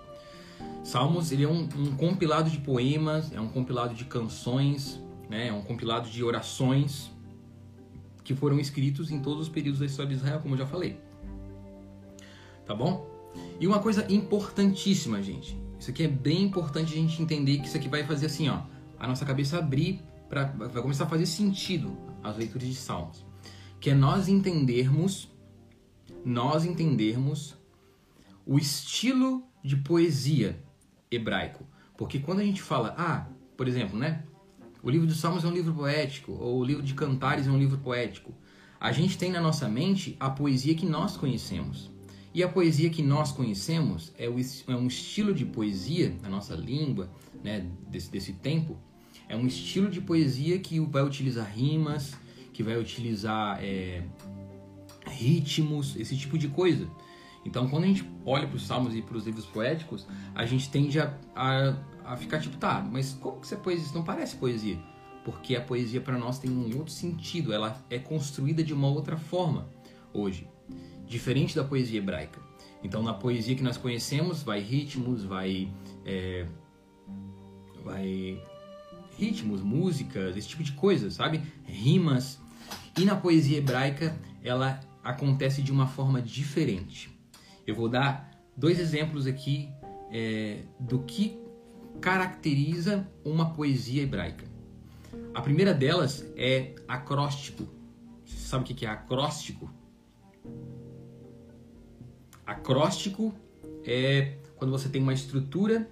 Salmos 0.83 1.31
ele 1.31 1.45
é 1.45 1.49
um, 1.49 1.69
um 1.79 1.95
compilado 1.97 2.51
de 2.51 2.59
poemas, 2.59 3.33
é 3.33 3.41
um 3.41 3.47
compilado 3.47 3.95
de 3.95 4.05
canções, 4.05 5.01
né? 5.29 5.49
é 5.49 5.53
um 5.53 5.63
compilado 5.63 6.11
de 6.11 6.25
orações 6.25 7.13
que 8.31 8.35
foram 8.37 8.61
escritos 8.61 9.11
em 9.11 9.21
todos 9.21 9.43
os 9.43 9.49
períodos 9.49 9.81
da 9.81 9.87
história 9.87 10.11
de 10.11 10.17
Israel, 10.17 10.39
como 10.41 10.55
eu 10.55 10.59
já 10.59 10.67
falei. 10.67 11.01
Tá 12.65 12.75
bom? 12.75 13.05
E 13.59 13.67
uma 13.67 13.81
coisa 13.81 14.07
importantíssima, 14.13 15.21
gente. 15.21 15.59
Isso 15.81 15.91
aqui 15.91 16.05
é 16.05 16.09
bem 16.09 16.43
importante 16.43 16.93
a 16.93 16.97
gente 16.97 17.21
entender 17.21 17.59
que 17.59 17.67
isso 17.67 17.77
aqui 17.77 17.89
vai 17.89 18.05
fazer 18.05 18.27
assim, 18.27 18.49
ó, 18.49 18.63
a 19.01 19.09
nossa 19.09 19.25
cabeça 19.25 19.59
abrir 19.59 20.01
para 20.29 20.45
vai 20.45 20.81
começar 20.81 21.05
a 21.05 21.09
fazer 21.09 21.27
sentido 21.27 21.97
as 22.23 22.37
leituras 22.37 22.69
de 22.69 22.75
Salmos 22.77 23.25
que 23.81 23.89
é 23.89 23.95
nós 23.95 24.29
entendermos, 24.29 25.29
nós 26.23 26.67
entendermos 26.67 27.57
o 28.47 28.59
estilo 28.59 29.43
de 29.65 29.75
poesia 29.77 30.63
hebraico. 31.11 31.67
Porque 31.97 32.19
quando 32.19 32.41
a 32.41 32.45
gente 32.45 32.61
fala, 32.61 32.95
ah, 32.99 33.27
por 33.57 33.67
exemplo, 33.67 33.99
né? 33.99 34.25
O 34.83 34.89
livro 34.89 35.07
dos 35.07 35.21
Salmos 35.21 35.45
é 35.45 35.47
um 35.47 35.53
livro 35.53 35.75
poético, 35.75 36.33
ou 36.33 36.59
o 36.59 36.65
livro 36.65 36.83
de 36.83 36.95
Cantares 36.95 37.47
é 37.47 37.51
um 37.51 37.59
livro 37.59 37.79
poético. 37.79 38.33
A 38.81 38.93
gente 38.93 39.19
tem 39.19 39.31
na 39.31 39.41
nossa 39.41 39.69
mente 39.69 40.17
a 40.19 40.31
poesia 40.31 40.75
que 40.75 40.87
nós 40.87 41.17
conhecemos. 41.17 41.91
E 42.33 42.43
a 42.43 42.49
poesia 42.49 42.89
que 42.89 43.03
nós 43.03 43.31
conhecemos 43.31 44.13
é, 44.17 44.25
é 44.25 44.75
um 44.77 44.87
estilo 44.87 45.35
de 45.35 45.45
poesia, 45.45 46.17
na 46.23 46.31
nossa 46.31 46.55
língua, 46.55 47.11
né, 47.43 47.67
desse, 47.91 48.11
desse 48.11 48.33
tempo, 48.33 48.79
é 49.29 49.37
um 49.37 49.47
estilo 49.47 49.91
de 49.91 50.01
poesia 50.01 50.59
que 50.59 50.81
vai 50.81 51.03
utilizar 51.03 51.51
rimas, 51.53 52.15
que 52.53 52.63
vai 52.63 52.79
utilizar 52.79 53.63
é, 53.63 54.03
ritmos, 55.07 55.95
esse 55.97 56.17
tipo 56.17 56.39
de 56.39 56.49
coisa. 56.49 56.89
Então, 57.45 57.69
quando 57.69 57.85
a 57.85 57.87
gente 57.87 58.09
olha 58.25 58.47
para 58.47 58.57
os 58.57 58.67
salmos 58.67 58.95
e 58.95 59.01
para 59.01 59.17
os 59.17 59.25
livros 59.25 59.47
poéticos, 59.47 60.07
a 60.35 60.45
gente 60.45 60.69
tende 60.69 61.01
a, 61.01 61.17
a, 61.35 61.75
a, 62.05 62.17
ficar 62.17 62.39
tipo, 62.39 62.57
tá, 62.57 62.87
mas 62.91 63.13
como 63.15 63.41
que 63.41 63.47
isso 63.47 63.55
é 63.55 63.59
poesia? 63.59 63.85
Isso 63.85 63.95
não 63.95 64.05
parece 64.05 64.37
poesia. 64.37 64.79
Porque 65.25 65.57
a 65.57 65.61
poesia 65.61 66.01
para 66.01 66.19
nós 66.19 66.39
tem 66.39 66.51
um 66.51 66.77
outro 66.77 66.93
sentido, 66.93 67.53
ela 67.53 67.83
é 67.89 67.99
construída 67.99 68.63
de 68.63 68.75
uma 68.75 68.89
outra 68.89 69.17
forma 69.17 69.69
hoje, 70.13 70.49
diferente 71.07 71.55
da 71.55 71.65
poesia 71.65 71.99
hebraica. 71.99 72.41
Então, 72.83 73.03
na 73.03 73.15
poesia 73.15 73.55
que 73.55 73.63
nós 73.63 73.77
conhecemos, 73.77 74.43
vai 74.43 74.61
ritmos, 74.61 75.25
vai, 75.25 75.71
é, 76.05 76.47
vai 77.85 78.43
ritmos, 79.17 79.63
músicas, 79.63 80.37
esse 80.37 80.49
tipo 80.49 80.63
de 80.63 80.73
coisa, 80.73 81.11
sabe? 81.11 81.43
Rimas. 81.65 82.39
E 82.99 83.05
na 83.05 83.17
poesia 83.17 83.59
hebraica, 83.59 84.19
ela 84.43 84.81
acontece 85.03 85.63
de 85.63 85.71
uma 85.71 85.87
forma 85.87 86.23
diferente. 86.23 87.10
Eu 87.71 87.77
vou 87.77 87.89
dar 87.89 88.29
dois 88.57 88.81
exemplos 88.81 89.29
aqui 89.29 89.69
é, 90.11 90.65
do 90.81 90.99
que 91.05 91.39
caracteriza 92.01 93.09
uma 93.25 93.55
poesia 93.55 94.03
hebraica. 94.03 94.45
A 95.33 95.41
primeira 95.41 95.73
delas 95.73 96.27
é 96.37 96.75
acróstico. 96.89 97.69
Você 98.25 98.37
sabe 98.39 98.65
o 98.65 98.67
que 98.75 98.85
é 98.85 98.89
acróstico? 98.89 99.73
Acróstico 102.45 103.33
é 103.85 104.37
quando 104.57 104.73
você 104.73 104.89
tem 104.89 105.01
uma 105.01 105.15
estrutura 105.15 105.89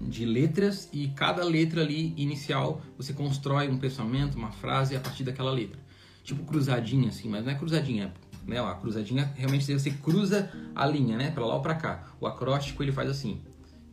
de 0.00 0.26
letras 0.26 0.88
e 0.92 1.08
cada 1.10 1.44
letra 1.44 1.80
ali 1.80 2.12
inicial 2.16 2.82
você 2.96 3.12
constrói 3.12 3.68
um 3.68 3.78
pensamento, 3.78 4.36
uma 4.36 4.50
frase 4.50 4.96
a 4.96 5.00
partir 5.00 5.22
daquela 5.22 5.52
letra 5.52 5.80
tipo 6.22 6.44
cruzadinha 6.44 7.08
assim, 7.08 7.28
mas 7.28 7.44
não 7.44 7.52
é 7.52 7.54
cruzadinha, 7.54 8.12
né? 8.46 8.60
A 8.60 8.74
cruzadinha 8.74 9.32
realmente 9.36 9.72
você 9.72 9.90
cruza 9.90 10.50
a 10.74 10.86
linha, 10.86 11.16
né? 11.16 11.30
Para 11.30 11.44
lá 11.44 11.54
ou 11.54 11.62
para 11.62 11.74
cá. 11.74 12.04
O 12.20 12.26
acróstico 12.26 12.82
ele 12.82 12.92
faz 12.92 13.08
assim. 13.08 13.40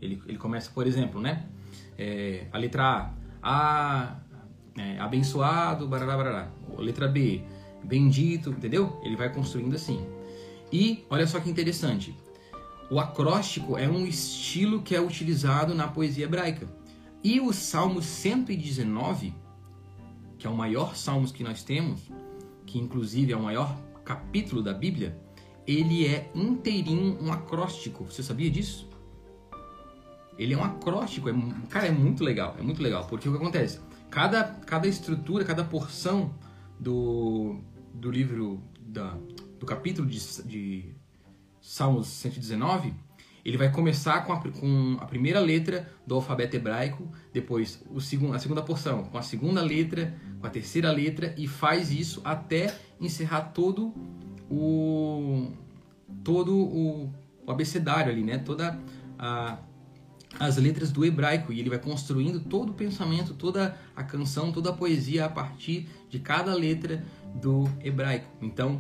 Ele, 0.01 0.22
ele 0.27 0.38
começa, 0.38 0.72
por 0.72 0.88
exemplo, 0.88 1.22
né? 1.22 1.46
É, 1.98 2.48
a 2.51 2.58
letra 2.58 2.84
A, 2.84 3.12
a 3.41 4.15
é, 4.77 5.00
abençoado, 5.00 5.88
barará, 5.88 6.15
barará. 6.15 6.51
A 6.77 6.82
letra 6.82 7.08
B, 7.08 7.41
bendito, 7.84 8.51
entendeu? 8.51 9.00
Ele 9.03 9.15
vai 9.15 9.32
construindo 9.32 9.75
assim. 9.75 10.06
E 10.72 11.06
olha 11.10 11.27
só 11.27 11.39
que 11.39 11.50
interessante. 11.50 12.15
O 12.89 13.00
acróstico 13.00 13.77
é 13.77 13.88
um 13.88 14.06
estilo 14.06 14.82
que 14.82 14.96
é 14.96 15.01
utilizado 15.01 15.75
na 15.75 15.88
poesia 15.88 16.25
hebraica. 16.25 16.68
E 17.24 17.39
o 17.39 17.51
Salmo 17.51 18.01
119 18.01 19.34
que 20.39 20.48
é 20.48 20.50
o 20.50 20.56
maior 20.56 20.96
salmos 20.96 21.34
que 21.34 21.44
nós 21.44 21.63
temos, 21.63 22.10
que 22.65 22.79
inclusive 22.79 23.34
é 23.34 23.36
o 23.36 23.44
maior 23.44 23.77
capítulo 24.10 24.63
da 24.63 24.74
Bíblia, 24.74 25.16
ele 25.68 26.08
é 26.08 26.32
inteirinho 26.34 27.16
um 27.22 27.32
acróstico. 27.32 28.04
Você 28.06 28.24
sabia 28.24 28.50
disso? 28.50 28.89
Ele 30.36 30.56
é 30.56 30.58
um 30.58 30.63
acróstico, 30.63 31.30
é, 31.30 31.34
cara, 31.70 31.86
é 31.86 31.92
muito 31.92 32.24
legal, 32.24 32.56
é 32.58 32.63
muito 32.63 32.82
legal, 32.82 33.06
porque 33.06 33.30
o 33.30 33.32
que 33.32 33.38
acontece? 33.38 33.80
Cada, 34.10 34.44
cada 34.66 34.88
estrutura, 34.88 35.46
cada 35.46 35.63
porção 35.63 36.34
do, 36.80 37.60
do 37.94 38.10
livro, 38.10 38.63
da, 38.82 39.16
do 39.60 39.66
capítulo 39.68 40.08
de, 40.08 40.20
de 40.44 40.96
Salmos 41.62 42.08
119, 42.08 42.96
ele 43.50 43.58
vai 43.58 43.72
começar 43.72 44.24
com 44.25 44.32
a, 44.32 44.38
com 44.38 44.98
a 45.00 45.06
primeira 45.08 45.39
letra 45.39 45.91
do 46.06 46.13
alfabeto 46.13 46.56
hebraico, 46.56 47.12
depois 47.34 47.84
o 47.89 47.98
a 48.32 48.38
segunda 48.38 48.62
porção 48.62 49.06
com 49.06 49.18
a 49.18 49.24
segunda 49.24 49.60
letra, 49.63 50.15
com 50.39 50.46
a 50.46 50.50
terceira 50.51 50.91
letra, 50.91 51.34
e 51.36 51.48
faz 51.48 51.91
isso 51.91 52.22
até 52.24 52.72
encerrar 53.01 53.41
todo 53.51 53.91
o 54.51 55.51
todo 56.24 56.56
o, 56.56 57.12
o 57.44 57.51
abecedário 57.51 58.12
ali, 58.12 58.24
né? 58.24 58.38
Toda 58.38 58.79
a, 59.18 59.58
as 60.39 60.58
letras 60.58 60.91
do 60.91 61.03
hebraico 61.03 61.51
e 61.51 61.60
ele 61.60 61.70
vai 61.70 61.79
construindo 61.79 62.39
todo 62.39 62.70
o 62.70 62.74
pensamento, 62.74 63.34
toda 63.34 63.75
a 63.96 64.03
canção, 64.03 64.51
toda 64.51 64.70
a 64.70 64.74
poesia 64.74 65.25
a 65.25 65.29
partir 65.29 65.89
de 66.08 66.20
cada 66.20 66.53
letra 66.53 67.03
do 67.34 67.68
hebraico. 67.84 68.27
Então, 68.44 68.79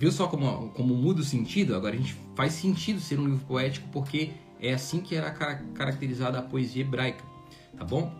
viu 0.00 0.10
só 0.10 0.26
como, 0.26 0.70
como 0.70 0.94
muda 0.94 1.20
o 1.20 1.24
sentido? 1.24 1.76
Agora 1.76 1.94
a 1.94 1.98
gente 1.98 2.16
faz 2.34 2.54
sentido 2.54 2.98
ser 2.98 3.20
um 3.20 3.26
livro 3.26 3.44
poético 3.44 3.86
porque 3.92 4.30
é 4.58 4.72
assim 4.72 5.02
que 5.02 5.14
era 5.14 5.30
caracterizada 5.30 6.38
a 6.38 6.42
poesia 6.42 6.80
hebraica, 6.80 7.22
tá 7.76 7.84
bom? 7.84 8.10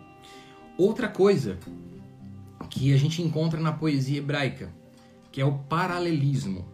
Outra 0.77 1.07
coisa 1.07 1.57
que 2.69 2.93
a 2.93 2.97
gente 2.97 3.19
encontra 3.23 3.59
na 3.59 3.71
poesia 3.71 4.19
hebraica, 4.19 4.71
que 5.31 5.41
é 5.41 5.45
o 5.45 5.53
paralelismo. 5.53 6.67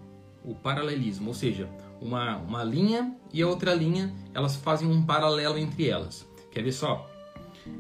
O 0.44 0.54
paralelismo, 0.54 1.30
ou 1.30 1.34
seja, 1.34 1.70
uma, 2.02 2.36
uma 2.40 2.62
linha 2.62 3.16
e 3.34 3.42
a 3.42 3.48
outra 3.48 3.74
linha, 3.74 4.14
elas 4.34 4.58
fazem 4.58 4.90
um 4.90 5.02
paralelo 5.02 5.58
entre 5.58 5.88
elas. 5.88 6.28
Quer 6.52 6.64
ver 6.64 6.74
só? 6.74 7.10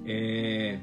É... 0.06 0.80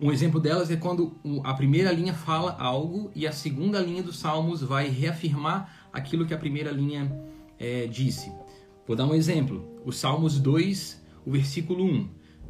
Um 0.00 0.10
exemplo 0.10 0.40
delas 0.40 0.70
é 0.70 0.76
quando 0.76 1.14
a 1.44 1.54
primeira 1.54 1.92
linha 1.92 2.12
fala 2.12 2.56
algo 2.58 3.10
e 3.14 3.26
a 3.26 3.32
segunda 3.32 3.78
linha 3.80 4.02
dos 4.02 4.18
Salmos 4.18 4.60
vai 4.60 4.88
reafirmar 4.88 5.88
aquilo 5.92 6.26
que 6.26 6.34
a 6.34 6.38
primeira 6.38 6.70
linha 6.70 7.10
é, 7.58 7.86
disse. 7.86 8.32
Vou 8.86 8.96
dar 8.96 9.06
um 9.06 9.14
exemplo. 9.14 9.64
O 9.84 9.92
Salmos 9.92 10.38
2, 10.38 11.00
o 11.24 11.30
versículo 11.30 11.84
1, 11.84 12.08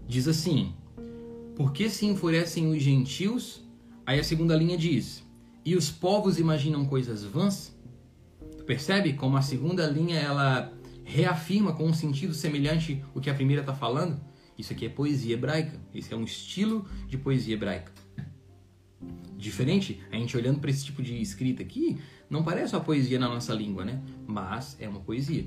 diz 0.09 0.27
assim: 0.27 0.73
Por 1.55 1.73
que 1.73 1.91
se 1.91 2.07
enfurecem 2.07 2.67
os 2.69 2.83
gentios? 2.83 3.63
Aí 4.07 4.19
a 4.19 4.25
segunda 4.25 4.57
linha 4.57 4.77
diz: 4.77 5.23
E 5.65 5.77
os 5.77 5.91
povos 5.91 6.39
imaginam 6.39 6.85
coisas 6.87 7.25
vãs? 7.25 7.77
Percebe 8.67 9.13
como 9.13 9.37
a 9.37 9.43
segunda 9.43 9.87
linha 9.87 10.19
ela 10.19 10.73
reafirma 11.05 11.75
com 11.75 11.85
um 11.85 11.93
sentido 11.93 12.33
semelhante 12.33 13.05
o 13.15 13.21
que 13.21 13.29
a 13.29 13.35
primeira 13.35 13.61
está 13.61 13.75
falando? 13.75 14.19
Isso 14.59 14.73
aqui 14.73 14.87
é 14.87 14.89
poesia 14.89 15.35
hebraica. 15.35 15.81
Esse 15.95 16.13
é 16.13 16.17
um 16.17 16.25
estilo 16.25 16.87
de 17.09 17.19
poesia 17.19 17.55
hebraica. 17.55 17.93
Diferente, 19.37 20.01
a 20.11 20.17
gente 20.17 20.37
olhando 20.37 20.61
para 20.61 20.71
esse 20.71 20.85
tipo 20.85 21.03
de 21.03 21.21
escrita 21.21 21.63
aqui, 21.63 21.99
não 22.31 22.43
parece 22.43 22.75
uma 22.75 22.83
poesia 22.83 23.19
na 23.19 23.29
nossa 23.29 23.53
língua, 23.53 23.85
né? 23.85 24.03
Mas 24.27 24.77
é 24.81 24.89
uma 24.89 25.01
poesia. 25.01 25.47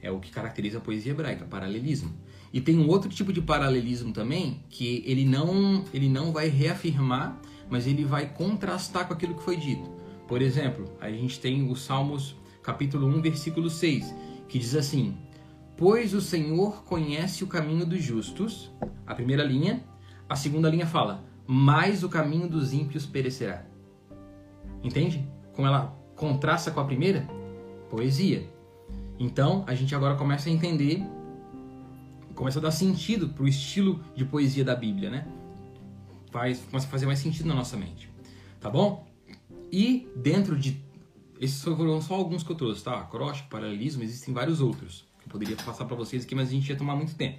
É 0.00 0.10
o 0.10 0.18
que 0.18 0.30
caracteriza 0.30 0.78
a 0.78 0.80
poesia 0.80 1.12
hebraica, 1.12 1.44
paralelismo. 1.44 2.14
E 2.52 2.60
tem 2.60 2.78
um 2.78 2.88
outro 2.88 3.10
tipo 3.10 3.32
de 3.32 3.42
paralelismo 3.42 4.12
também, 4.12 4.64
que 4.70 5.04
ele 5.06 5.24
não, 5.24 5.84
ele 5.92 6.08
não 6.08 6.32
vai 6.32 6.48
reafirmar, 6.48 7.40
mas 7.68 7.86
ele 7.86 8.04
vai 8.04 8.32
contrastar 8.32 9.06
com 9.06 9.12
aquilo 9.12 9.34
que 9.34 9.42
foi 9.42 9.56
dito. 9.56 9.88
Por 10.26 10.40
exemplo, 10.40 10.90
a 11.00 11.10
gente 11.10 11.38
tem 11.38 11.68
o 11.68 11.76
Salmos 11.76 12.34
capítulo 12.62 13.06
1, 13.06 13.20
versículo 13.20 13.68
6, 13.68 14.14
que 14.48 14.58
diz 14.58 14.74
assim: 14.74 15.16
Pois 15.80 16.12
o 16.12 16.20
Senhor 16.20 16.84
conhece 16.84 17.42
o 17.42 17.46
caminho 17.46 17.86
dos 17.86 18.02
justos, 18.02 18.70
a 19.06 19.14
primeira 19.14 19.42
linha, 19.42 19.82
a 20.28 20.36
segunda 20.36 20.68
linha 20.68 20.86
fala: 20.86 21.24
Mas 21.46 22.02
o 22.02 22.08
caminho 22.10 22.46
dos 22.46 22.74
ímpios 22.74 23.06
perecerá. 23.06 23.64
Entende? 24.84 25.26
Como 25.54 25.66
ela 25.66 25.98
contrasta 26.14 26.70
com 26.70 26.80
a 26.80 26.84
primeira? 26.84 27.26
Poesia. 27.88 28.46
Então, 29.18 29.64
a 29.66 29.74
gente 29.74 29.94
agora 29.94 30.16
começa 30.16 30.50
a 30.50 30.52
entender, 30.52 31.02
começa 32.34 32.58
a 32.58 32.62
dar 32.62 32.72
sentido 32.72 33.30
para 33.30 33.44
o 33.44 33.48
estilo 33.48 34.04
de 34.14 34.26
poesia 34.26 34.62
da 34.62 34.76
Bíblia, 34.76 35.08
né? 35.08 35.26
Faz, 36.30 36.60
começa 36.60 36.86
a 36.86 36.90
fazer 36.90 37.06
mais 37.06 37.20
sentido 37.20 37.48
na 37.48 37.54
nossa 37.54 37.78
mente. 37.78 38.10
Tá 38.60 38.68
bom? 38.68 39.08
E 39.72 40.06
dentro 40.14 40.58
de. 40.58 40.84
Esses 41.40 41.62
foram 41.62 42.02
só 42.02 42.16
alguns 42.16 42.42
que 42.42 42.52
eu 42.52 42.56
trouxe, 42.56 42.84
tá? 42.84 43.00
Acróstico, 43.00 43.48
paralelismo, 43.48 44.02
existem 44.02 44.34
vários 44.34 44.60
outros. 44.60 45.08
Poderia 45.30 45.56
passar 45.56 45.84
para 45.84 45.96
vocês 45.96 46.24
aqui, 46.24 46.34
mas 46.34 46.48
a 46.48 46.52
gente 46.52 46.68
ia 46.68 46.76
tomar 46.76 46.96
muito 46.96 47.14
tempo. 47.14 47.38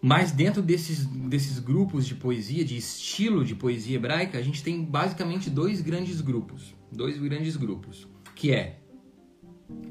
Mas 0.00 0.30
dentro 0.30 0.62
desses, 0.62 1.04
desses 1.04 1.58
grupos 1.58 2.06
de 2.06 2.14
poesia, 2.14 2.64
de 2.64 2.76
estilo 2.76 3.44
de 3.44 3.54
poesia 3.54 3.96
hebraica, 3.96 4.38
a 4.38 4.42
gente 4.42 4.62
tem 4.62 4.84
basicamente 4.84 5.50
dois 5.50 5.80
grandes 5.80 6.20
grupos. 6.20 6.74
Dois 6.92 7.18
grandes 7.18 7.56
grupos. 7.56 8.06
Que 8.36 8.52
é 8.52 8.80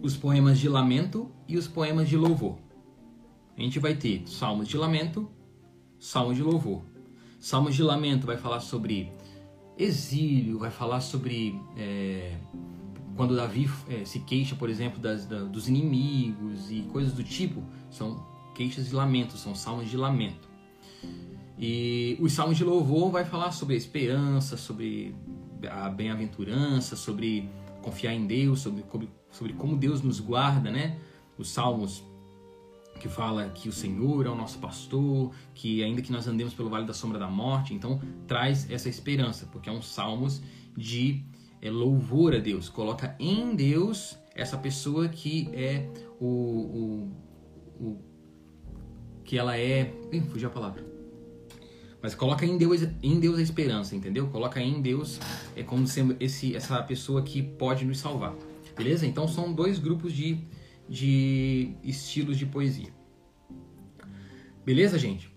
os 0.02 0.16
poemas 0.16 0.58
de 0.58 0.70
lamento 0.70 1.30
e 1.48 1.58
os 1.58 1.68
poemas 1.68 2.08
de 2.08 2.16
louvor. 2.16 2.58
A 3.58 3.62
gente 3.62 3.80
vai 3.80 3.96
ter 3.96 4.24
salmos 4.28 4.68
de 4.68 4.78
lamento, 4.78 5.30
salmos 6.00 6.38
de 6.38 6.44
louvor. 6.44 6.84
Salmos 7.40 7.76
de 7.76 7.84
lamento 7.84 8.26
vai 8.26 8.38
falar 8.38 8.62
sobre 8.62 9.12
exílio, 9.78 10.58
vai 10.58 10.72
falar 10.72 11.02
sobre 11.02 11.60
é, 11.76 12.38
quando 13.18 13.36
Davi 13.36 13.68
é, 13.90 14.06
se 14.06 14.20
queixa, 14.20 14.56
por 14.56 14.70
exemplo, 14.70 15.00
das, 15.00 15.26
da, 15.26 15.40
dos 15.40 15.68
inimigos 15.68 16.72
e 16.72 16.84
coisas 16.84 17.12
do 17.12 17.24
tipo. 17.24 17.64
São 17.90 18.24
queixas 18.56 18.88
de 18.88 18.96
lamento, 18.96 19.36
são 19.36 19.56
salmos 19.56 19.90
de 19.90 19.98
lamento. 19.98 20.48
E 21.58 22.16
os 22.22 22.34
salmos 22.34 22.56
de 22.56 22.64
louvor 22.64 23.12
vai 23.12 23.26
falar 23.26 23.52
sobre 23.52 23.74
a 23.74 23.78
esperança, 23.78 24.56
sobre 24.56 25.16
a 25.70 25.90
bem-aventurança, 25.90 26.96
sobre 26.96 27.50
confiar 27.82 28.14
em 28.14 28.28
Deus, 28.28 28.60
sobre, 28.60 28.86
sobre 29.32 29.54
como 29.54 29.76
Deus 29.76 30.04
nos 30.04 30.20
guarda, 30.20 30.70
né? 30.70 31.00
Os 31.38 31.50
salmos 31.50 32.04
que 33.00 33.10
fala 33.10 33.50
que 33.50 33.68
o 33.68 33.72
Senhor 33.72 34.28
é 34.28 34.30
o 34.30 34.36
nosso 34.36 34.60
pastor, 34.60 35.32
que 35.56 35.84
ainda 35.84 36.02
que 36.02 36.12
nós 36.12 36.28
andemos 36.28 36.54
pelo 36.54 36.70
vale 36.70 36.86
da 36.86 36.94
sombra 36.94 37.18
da 37.18 37.30
morte, 37.30 37.74
então 37.74 38.00
traz 38.28 38.70
essa 38.70 38.90
esperança, 38.90 39.48
porque 39.52 39.70
é 39.70 39.72
um 39.72 39.82
salmos 39.82 40.42
de 40.76 41.24
é, 41.62 41.70
louvor 41.70 42.36
a 42.36 42.40
Deus, 42.40 42.70
coloca 42.70 43.16
em 43.20 43.56
Deus 43.56 44.18
essa 44.36 44.58
pessoa 44.58 45.08
que 45.08 45.50
é 45.54 45.90
o, 46.20 46.26
o, 46.26 47.12
o 47.80 47.98
que 49.24 49.38
ela 49.38 49.58
é, 49.58 49.94
Ih, 50.12 50.22
fugiu 50.22 50.50
a 50.50 50.52
palavra. 50.52 50.86
Mas 52.02 52.14
coloca 52.14 52.46
em 52.46 52.58
Deus, 52.58 52.88
em 53.02 53.20
Deus 53.20 53.40
a 53.40 53.42
esperança, 53.42 53.96
entendeu? 53.96 54.28
Coloca 54.28 54.62
em 54.62 54.82
Deus 54.82 55.20
é 55.56 55.64
como 55.64 55.88
sendo 55.88 56.16
esse, 56.20 56.56
essa 56.56 56.82
pessoa 56.84 57.24
que 57.24 57.42
pode 57.42 57.84
nos 57.86 57.98
salvar. 57.98 58.36
Beleza? 58.78 59.06
Então 59.08 59.28
são 59.28 59.52
dois 59.52 59.80
grupos 59.80 60.14
de 60.14 60.46
de 60.88 61.74
estilos 61.84 62.38
de 62.38 62.46
poesia. 62.46 62.94
Beleza, 64.66 64.98
gente? 64.98 65.30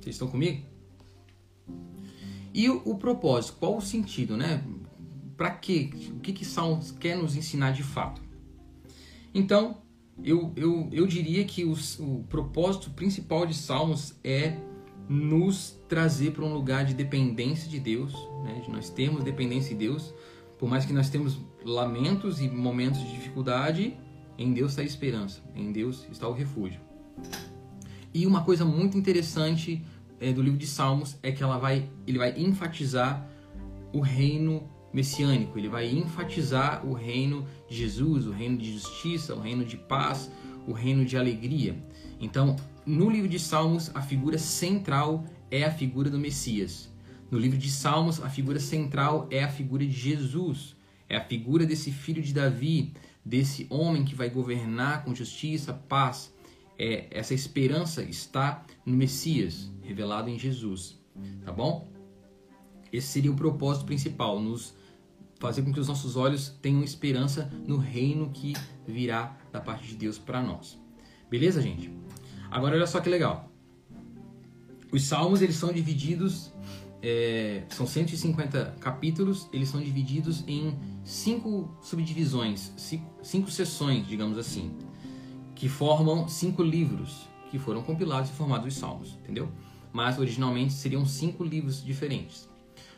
Vocês 0.00 0.14
estão 0.14 0.28
comigo? 0.28 0.64
E 2.52 2.68
o, 2.68 2.82
o 2.84 2.96
propósito, 2.96 3.56
qual 3.58 3.76
o 3.76 3.80
sentido, 3.80 4.36
né? 4.36 4.64
Para 5.40 5.52
quê? 5.52 5.88
O 6.10 6.20
que 6.20 6.34
que 6.34 6.44
Salmos 6.44 6.90
quer 6.90 7.16
nos 7.16 7.34
ensinar 7.34 7.70
de 7.70 7.82
fato? 7.82 8.20
Então, 9.32 9.78
eu, 10.22 10.52
eu, 10.54 10.86
eu 10.92 11.06
diria 11.06 11.42
que 11.46 11.64
os, 11.64 11.98
o 11.98 12.26
propósito 12.28 12.90
principal 12.90 13.46
de 13.46 13.54
Salmos 13.54 14.14
é 14.22 14.58
nos 15.08 15.80
trazer 15.88 16.32
para 16.32 16.44
um 16.44 16.52
lugar 16.52 16.84
de 16.84 16.92
dependência 16.92 17.70
de 17.70 17.80
Deus, 17.80 18.12
né? 18.44 18.60
de 18.62 18.70
nós 18.70 18.90
termos 18.90 19.24
dependência 19.24 19.70
de 19.70 19.86
Deus, 19.86 20.12
por 20.58 20.68
mais 20.68 20.84
que 20.84 20.92
nós 20.92 21.08
temos 21.08 21.40
lamentos 21.64 22.38
e 22.38 22.46
momentos 22.46 23.00
de 23.00 23.10
dificuldade, 23.10 23.96
em 24.36 24.52
Deus 24.52 24.72
está 24.72 24.82
a 24.82 24.84
esperança, 24.84 25.42
em 25.54 25.72
Deus 25.72 26.06
está 26.12 26.28
o 26.28 26.34
refúgio. 26.34 26.82
E 28.12 28.26
uma 28.26 28.44
coisa 28.44 28.66
muito 28.66 28.98
interessante 28.98 29.82
é, 30.20 30.34
do 30.34 30.42
livro 30.42 30.58
de 30.58 30.66
Salmos 30.66 31.16
é 31.22 31.32
que 31.32 31.42
ela 31.42 31.56
vai, 31.56 31.88
ele 32.06 32.18
vai 32.18 32.38
enfatizar 32.38 33.26
o 33.90 34.00
reino 34.00 34.68
messiânico, 34.92 35.58
ele 35.58 35.68
vai 35.68 35.90
enfatizar 35.90 36.84
o 36.86 36.92
reino 36.92 37.46
de 37.68 37.76
Jesus, 37.76 38.26
o 38.26 38.32
reino 38.32 38.58
de 38.58 38.72
justiça, 38.72 39.34
o 39.34 39.40
reino 39.40 39.64
de 39.64 39.76
paz, 39.76 40.30
o 40.66 40.72
reino 40.72 41.04
de 41.04 41.16
alegria. 41.16 41.76
Então, 42.20 42.56
no 42.84 43.08
livro 43.08 43.28
de 43.28 43.38
Salmos, 43.38 43.90
a 43.94 44.02
figura 44.02 44.38
central 44.38 45.24
é 45.50 45.64
a 45.64 45.70
figura 45.70 46.10
do 46.10 46.18
Messias. 46.18 46.90
No 47.30 47.38
livro 47.38 47.56
de 47.56 47.70
Salmos, 47.70 48.20
a 48.20 48.28
figura 48.28 48.58
central 48.58 49.28
é 49.30 49.44
a 49.44 49.48
figura 49.48 49.86
de 49.86 49.92
Jesus, 49.92 50.76
é 51.08 51.16
a 51.16 51.24
figura 51.24 51.64
desse 51.64 51.92
filho 51.92 52.22
de 52.22 52.34
Davi, 52.34 52.92
desse 53.24 53.66
homem 53.70 54.04
que 54.04 54.14
vai 54.14 54.28
governar 54.28 55.04
com 55.04 55.14
justiça, 55.14 55.72
paz. 55.72 56.34
É, 56.78 57.06
essa 57.10 57.34
esperança 57.34 58.02
está 58.02 58.64
no 58.84 58.96
Messias, 58.96 59.70
revelado 59.82 60.30
em 60.30 60.38
Jesus, 60.38 60.98
tá 61.44 61.52
bom? 61.52 61.92
Esse 62.92 63.08
seria 63.08 63.30
o 63.30 63.36
propósito 63.36 63.86
principal, 63.86 64.40
nos 64.40 64.74
fazer 65.40 65.62
com 65.62 65.72
que 65.72 65.80
os 65.80 65.88
nossos 65.88 66.16
olhos 66.16 66.50
tenham 66.60 66.84
esperança 66.84 67.50
no 67.66 67.78
reino 67.78 68.30
que 68.30 68.54
virá 68.86 69.36
da 69.50 69.58
parte 69.58 69.88
de 69.88 69.96
Deus 69.96 70.18
para 70.18 70.42
nós. 70.42 70.78
Beleza, 71.30 71.62
gente? 71.62 71.90
Agora 72.50 72.76
olha 72.76 72.86
só 72.86 73.00
que 73.00 73.08
legal. 73.08 73.50
Os 74.92 75.04
salmos 75.04 75.40
eles 75.40 75.56
são 75.56 75.72
divididos, 75.72 76.52
é, 77.00 77.64
são 77.70 77.86
150 77.86 78.76
capítulos, 78.80 79.48
eles 79.52 79.68
são 79.68 79.80
divididos 79.80 80.44
em 80.46 80.76
cinco 81.04 81.74
subdivisões, 81.80 82.72
cinco, 82.76 83.10
cinco 83.22 83.50
sessões, 83.50 84.06
digamos 84.06 84.36
assim, 84.36 84.76
que 85.54 85.68
formam 85.68 86.28
cinco 86.28 86.62
livros 86.62 87.28
que 87.50 87.58
foram 87.58 87.82
compilados 87.82 88.30
e 88.30 88.32
formados 88.32 88.66
os 88.66 88.78
salmos, 88.78 89.18
entendeu? 89.22 89.48
Mas 89.92 90.18
originalmente 90.18 90.72
seriam 90.72 91.06
cinco 91.06 91.42
livros 91.42 91.82
diferentes. 91.82 92.48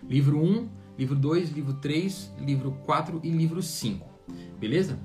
Livro 0.03 0.43
1, 0.43 0.69
livro 0.99 1.15
2, 1.17 1.51
livro 1.51 1.75
3, 1.75 2.33
livro 2.41 2.73
4 2.85 3.21
e 3.23 3.31
livro 3.31 3.63
5. 3.63 4.09
Beleza? 4.59 4.99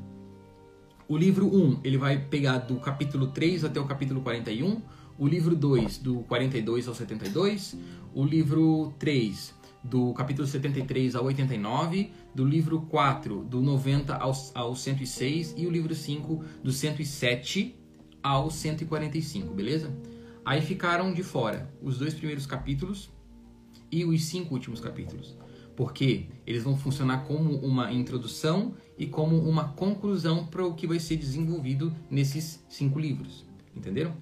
O 1.08 1.16
livro 1.18 1.48
1, 1.48 1.80
ele 1.84 1.98
vai 1.98 2.18
pegar 2.18 2.58
do 2.60 2.76
capítulo 2.78 3.28
3 3.28 3.64
até 3.64 3.80
o 3.80 3.86
capítulo 3.86 4.22
41, 4.22 4.82
o 5.18 5.28
livro 5.28 5.56
2 5.56 6.00
do 6.00 6.20
42 6.24 6.88
ao 6.88 6.94
72, 6.94 7.78
o 8.14 8.26
livro 8.26 8.94
3 9.00 9.56
do 9.84 10.14
capítulo 10.14 10.46
73 10.46 11.16
ao 11.16 11.26
89, 11.26 12.12
do 12.36 12.44
livro 12.44 12.82
4 12.82 13.44
do 13.46 13.62
90 13.62 14.16
ao, 14.16 14.34
ao 14.54 14.76
106 14.76 15.56
e 15.58 15.66
o 15.66 15.70
livro 15.70 15.96
5 15.96 16.44
do 16.62 16.72
107 16.72 17.76
ao 18.22 18.52
145, 18.52 19.54
beleza? 19.54 19.96
Aí 20.44 20.62
ficaram 20.62 21.14
de 21.14 21.24
fora 21.24 21.74
os 21.82 21.98
dois 21.98 22.14
primeiros 22.14 22.46
capítulos 22.46 23.10
e 23.92 24.04
os 24.04 24.26
cinco 24.26 24.54
últimos 24.54 24.80
capítulos, 24.80 25.38
porque 25.78 26.26
eles 26.46 26.64
vão 26.64 26.76
funcionar 26.76 27.20
como 27.26 27.56
uma 27.58 27.94
introdução 27.94 28.74
e 28.98 29.06
como 29.06 29.38
uma 29.48 29.66
conclusão 29.70 30.48
para 30.48 30.66
o 30.66 30.74
que 30.74 30.88
vai 30.88 31.00
ser 31.00 31.18
desenvolvido 31.18 31.94
nesses 32.10 32.66
cinco 32.68 33.00
livros, 33.00 33.46
entenderam? 33.76 34.16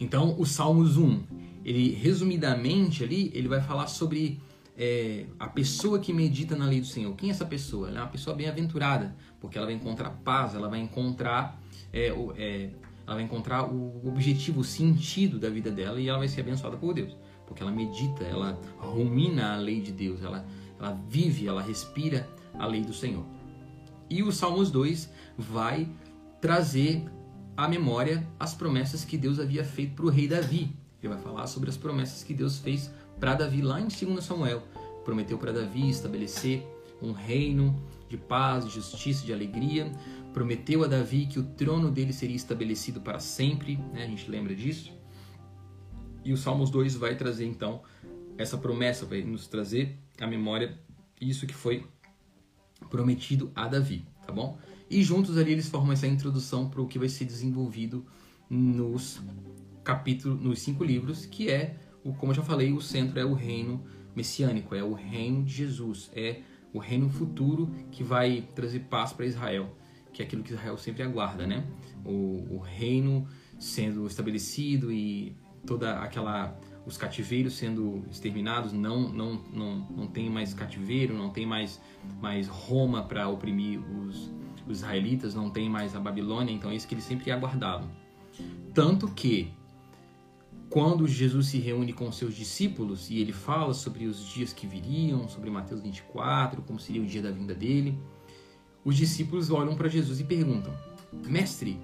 Então, 0.00 0.34
o 0.36 0.44
Salmos 0.44 0.96
1, 0.96 1.22
ele 1.64 1.92
resumidamente 1.92 3.04
ali, 3.04 3.30
ele 3.32 3.46
vai 3.46 3.62
falar 3.62 3.86
sobre 3.86 4.40
é, 4.76 5.26
a 5.38 5.46
pessoa 5.46 6.00
que 6.00 6.12
medita 6.12 6.56
na 6.56 6.66
lei 6.66 6.80
do 6.80 6.86
Senhor. 6.86 7.14
Quem 7.14 7.28
é 7.28 7.32
essa 7.32 7.46
pessoa? 7.46 7.88
Ela 7.88 8.00
é 8.00 8.02
uma 8.02 8.08
pessoa 8.08 8.34
bem-aventurada, 8.34 9.14
porque 9.40 9.56
ela 9.56 9.68
vai 9.68 9.76
encontrar 9.76 10.10
paz, 10.24 10.56
ela 10.56 10.68
vai 10.68 10.80
encontrar, 10.80 11.62
é, 11.92 12.08
é, 12.36 12.70
ela 13.06 13.14
vai 13.14 13.22
encontrar 13.22 13.72
o 13.72 14.08
objetivo, 14.08 14.62
o 14.62 14.64
sentido 14.64 15.38
da 15.38 15.48
vida 15.48 15.70
dela 15.70 16.00
e 16.00 16.08
ela 16.08 16.18
vai 16.18 16.26
ser 16.26 16.40
abençoada 16.40 16.76
por 16.76 16.92
Deus, 16.94 17.16
porque 17.52 17.62
ela 17.62 17.70
medita, 17.70 18.24
ela 18.24 18.58
rumina 18.78 19.52
a 19.52 19.56
lei 19.56 19.82
de 19.82 19.92
Deus, 19.92 20.22
ela, 20.22 20.42
ela 20.80 20.98
vive, 21.06 21.46
ela 21.46 21.60
respira 21.60 22.26
a 22.54 22.66
lei 22.66 22.80
do 22.80 22.94
Senhor. 22.94 23.26
E 24.08 24.22
o 24.22 24.32
Salmos 24.32 24.70
2 24.70 25.10
vai 25.36 25.86
trazer 26.40 27.04
à 27.54 27.68
memória 27.68 28.26
as 28.40 28.54
promessas 28.54 29.04
que 29.04 29.18
Deus 29.18 29.38
havia 29.38 29.62
feito 29.64 29.94
para 29.94 30.06
o 30.06 30.08
rei 30.08 30.26
Davi. 30.26 30.74
Ele 31.02 31.12
vai 31.12 31.22
falar 31.22 31.46
sobre 31.46 31.68
as 31.68 31.76
promessas 31.76 32.24
que 32.24 32.32
Deus 32.32 32.58
fez 32.58 32.90
para 33.20 33.34
Davi 33.34 33.60
lá 33.60 33.78
em 33.78 33.88
2 33.88 34.24
Samuel. 34.24 34.62
Prometeu 35.04 35.36
para 35.36 35.52
Davi 35.52 35.90
estabelecer 35.90 36.66
um 37.02 37.12
reino 37.12 37.78
de 38.08 38.16
paz, 38.16 38.64
de 38.64 38.70
justiça, 38.70 39.26
de 39.26 39.32
alegria. 39.32 39.92
Prometeu 40.32 40.84
a 40.84 40.86
Davi 40.86 41.26
que 41.26 41.38
o 41.38 41.42
trono 41.42 41.90
dele 41.90 42.14
seria 42.14 42.36
estabelecido 42.36 43.02
para 43.02 43.18
sempre. 43.18 43.76
Né? 43.92 44.04
A 44.04 44.06
gente 44.06 44.30
lembra 44.30 44.54
disso. 44.54 45.01
E 46.24 46.32
o 46.32 46.36
Salmos 46.36 46.70
2 46.70 46.94
vai 46.96 47.16
trazer 47.16 47.46
então 47.46 47.82
essa 48.38 48.56
promessa, 48.56 49.04
vai 49.06 49.22
nos 49.22 49.46
trazer 49.46 49.98
à 50.20 50.26
memória 50.26 50.78
isso 51.20 51.46
que 51.46 51.54
foi 51.54 51.86
prometido 52.90 53.50
a 53.54 53.68
Davi, 53.68 54.04
tá 54.26 54.32
bom? 54.32 54.58
E 54.90 55.02
juntos 55.02 55.38
ali 55.38 55.52
eles 55.52 55.68
formam 55.68 55.92
essa 55.92 56.06
introdução 56.06 56.68
para 56.68 56.80
o 56.80 56.86
que 56.86 56.98
vai 56.98 57.08
ser 57.08 57.24
desenvolvido 57.24 58.04
nos 58.48 59.20
capítulos, 59.82 60.40
nos 60.40 60.60
cinco 60.60 60.84
livros, 60.84 61.24
que 61.26 61.50
é, 61.50 61.76
o, 62.04 62.12
como 62.12 62.32
eu 62.32 62.36
já 62.36 62.42
falei, 62.42 62.72
o 62.72 62.80
centro 62.80 63.18
é 63.18 63.24
o 63.24 63.32
reino 63.32 63.82
messiânico, 64.14 64.74
é 64.74 64.82
o 64.82 64.92
reino 64.92 65.42
de 65.42 65.52
Jesus, 65.52 66.10
é 66.14 66.42
o 66.72 66.78
reino 66.78 67.08
futuro 67.08 67.70
que 67.90 68.02
vai 68.02 68.46
trazer 68.54 68.80
paz 68.80 69.12
para 69.12 69.26
Israel, 69.26 69.74
que 70.12 70.22
é 70.22 70.26
aquilo 70.26 70.42
que 70.42 70.52
Israel 70.52 70.76
sempre 70.76 71.02
aguarda, 71.02 71.46
né? 71.46 71.66
O, 72.04 72.56
o 72.56 72.58
reino 72.58 73.26
sendo 73.58 74.06
estabelecido 74.06 74.92
e 74.92 75.36
toda 75.66 75.98
aquela 76.00 76.56
os 76.84 76.96
cativeiros 76.96 77.54
sendo 77.54 78.04
exterminados, 78.10 78.72
não 78.72 79.08
não 79.12 79.34
não, 79.52 79.76
não 79.96 80.06
tem 80.06 80.28
mais 80.28 80.52
cativeiro, 80.52 81.14
não 81.14 81.30
tem 81.30 81.46
mais 81.46 81.80
mais 82.20 82.48
Roma 82.48 83.02
para 83.02 83.28
oprimir 83.28 83.80
os 83.80 84.30
os 84.66 84.78
israelitas 84.78 85.34
não 85.34 85.50
têm 85.50 85.68
mais 85.68 85.94
a 85.94 86.00
Babilônia, 86.00 86.52
então 86.52 86.70
é 86.70 86.74
isso 86.74 86.86
que 86.86 86.94
eles 86.94 87.04
sempre 87.04 87.30
aguardavam. 87.30 87.90
Tanto 88.72 89.08
que, 89.08 89.52
quando 90.70 91.06
Jesus 91.06 91.48
se 91.48 91.58
reúne 91.58 91.92
com 91.92 92.10
seus 92.10 92.34
discípulos 92.34 93.10
e 93.10 93.18
ele 93.18 93.32
fala 93.32 93.74
sobre 93.74 94.06
os 94.06 94.24
dias 94.24 94.52
que 94.52 94.66
viriam, 94.66 95.28
sobre 95.28 95.50
Mateus 95.50 95.80
24, 95.80 96.62
como 96.62 96.78
seria 96.78 97.02
o 97.02 97.06
dia 97.06 97.22
da 97.22 97.30
vinda 97.30 97.54
dele, 97.54 97.98
os 98.84 98.96
discípulos 98.96 99.50
olham 99.50 99.76
para 99.76 99.88
Jesus 99.88 100.20
e 100.20 100.24
perguntam: 100.24 100.72
Mestre, 101.26 101.78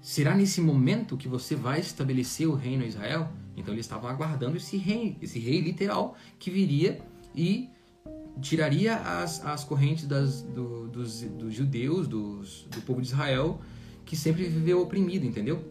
será 0.00 0.34
nesse 0.34 0.60
momento 0.60 1.16
que 1.16 1.28
você 1.28 1.54
vai 1.54 1.80
estabelecer 1.80 2.48
o 2.48 2.54
reino 2.54 2.84
a 2.84 2.86
Israel? 2.86 3.28
Então 3.56 3.74
eles 3.74 3.86
estavam 3.86 4.08
aguardando 4.08 4.56
esse 4.56 4.76
rei, 4.76 5.16
esse 5.20 5.38
rei 5.38 5.60
literal 5.60 6.16
que 6.38 6.50
viria 6.50 7.00
e 7.34 7.68
tiraria 8.40 8.96
as, 8.96 9.44
as 9.44 9.64
correntes 9.64 10.06
das, 10.06 10.42
do, 10.42 10.88
dos, 10.88 11.22
dos 11.22 11.54
judeus, 11.54 12.06
dos, 12.06 12.66
do 12.70 12.80
povo 12.82 13.00
de 13.00 13.08
Israel, 13.08 13.60
que 14.04 14.16
sempre 14.16 14.44
viveu 14.44 14.80
oprimido, 14.80 15.26
entendeu? 15.26 15.64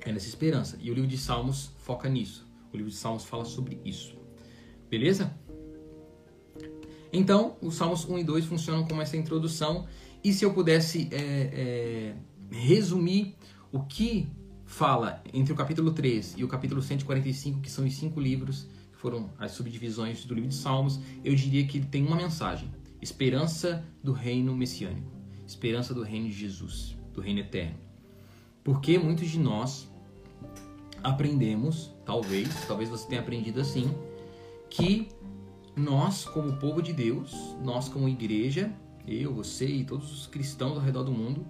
É 0.00 0.12
nessa 0.12 0.26
esperança. 0.26 0.78
E 0.80 0.90
o 0.90 0.94
livro 0.94 1.08
de 1.08 1.18
Salmos 1.18 1.72
foca 1.78 2.08
nisso. 2.08 2.46
O 2.72 2.76
livro 2.76 2.90
de 2.90 2.96
Salmos 2.96 3.24
fala 3.24 3.44
sobre 3.44 3.78
isso. 3.84 4.16
Beleza? 4.88 5.32
Então, 7.12 7.56
os 7.60 7.74
Salmos 7.74 8.04
1 8.08 8.18
e 8.18 8.24
2 8.24 8.44
funcionam 8.46 8.84
como 8.86 9.02
essa 9.02 9.16
introdução. 9.16 9.86
E 10.22 10.32
se 10.32 10.44
eu 10.44 10.52
pudesse 10.52 11.08
é, 11.10 11.16
é, 11.16 12.14
resumir 12.50 13.36
o 13.72 13.80
que 13.80 14.28
fala 14.64 15.22
entre 15.32 15.52
o 15.52 15.56
capítulo 15.56 15.92
3 15.92 16.34
e 16.38 16.44
o 16.44 16.48
capítulo 16.48 16.82
145, 16.82 17.60
que 17.60 17.70
são 17.70 17.84
os 17.84 17.94
cinco 17.94 18.20
livros 18.20 18.68
foram 19.00 19.30
as 19.38 19.52
subdivisões 19.52 20.26
do 20.26 20.34
livro 20.34 20.50
de 20.50 20.54
Salmos, 20.54 21.00
eu 21.24 21.34
diria 21.34 21.66
que 21.66 21.78
ele 21.78 21.86
tem 21.86 22.06
uma 22.06 22.16
mensagem: 22.16 22.70
esperança 23.00 23.82
do 24.04 24.12
reino 24.12 24.54
messiânico, 24.54 25.10
esperança 25.46 25.94
do 25.94 26.02
reino 26.02 26.28
de 26.28 26.34
Jesus, 26.34 26.96
do 27.14 27.20
reino 27.20 27.40
eterno. 27.40 27.78
Porque 28.62 28.98
muitos 28.98 29.30
de 29.30 29.38
nós 29.38 29.88
aprendemos, 31.02 31.90
talvez, 32.04 32.48
talvez 32.66 32.90
você 32.90 33.08
tenha 33.08 33.22
aprendido 33.22 33.58
assim, 33.58 33.90
que 34.68 35.08
nós, 35.74 36.26
como 36.26 36.58
povo 36.58 36.82
de 36.82 36.92
Deus, 36.92 37.56
nós 37.64 37.88
como 37.88 38.06
igreja, 38.06 38.70
eu, 39.06 39.32
você 39.32 39.66
e 39.66 39.84
todos 39.84 40.12
os 40.12 40.26
cristãos 40.26 40.76
ao 40.76 40.84
redor 40.84 41.04
do 41.04 41.10
mundo, 41.10 41.46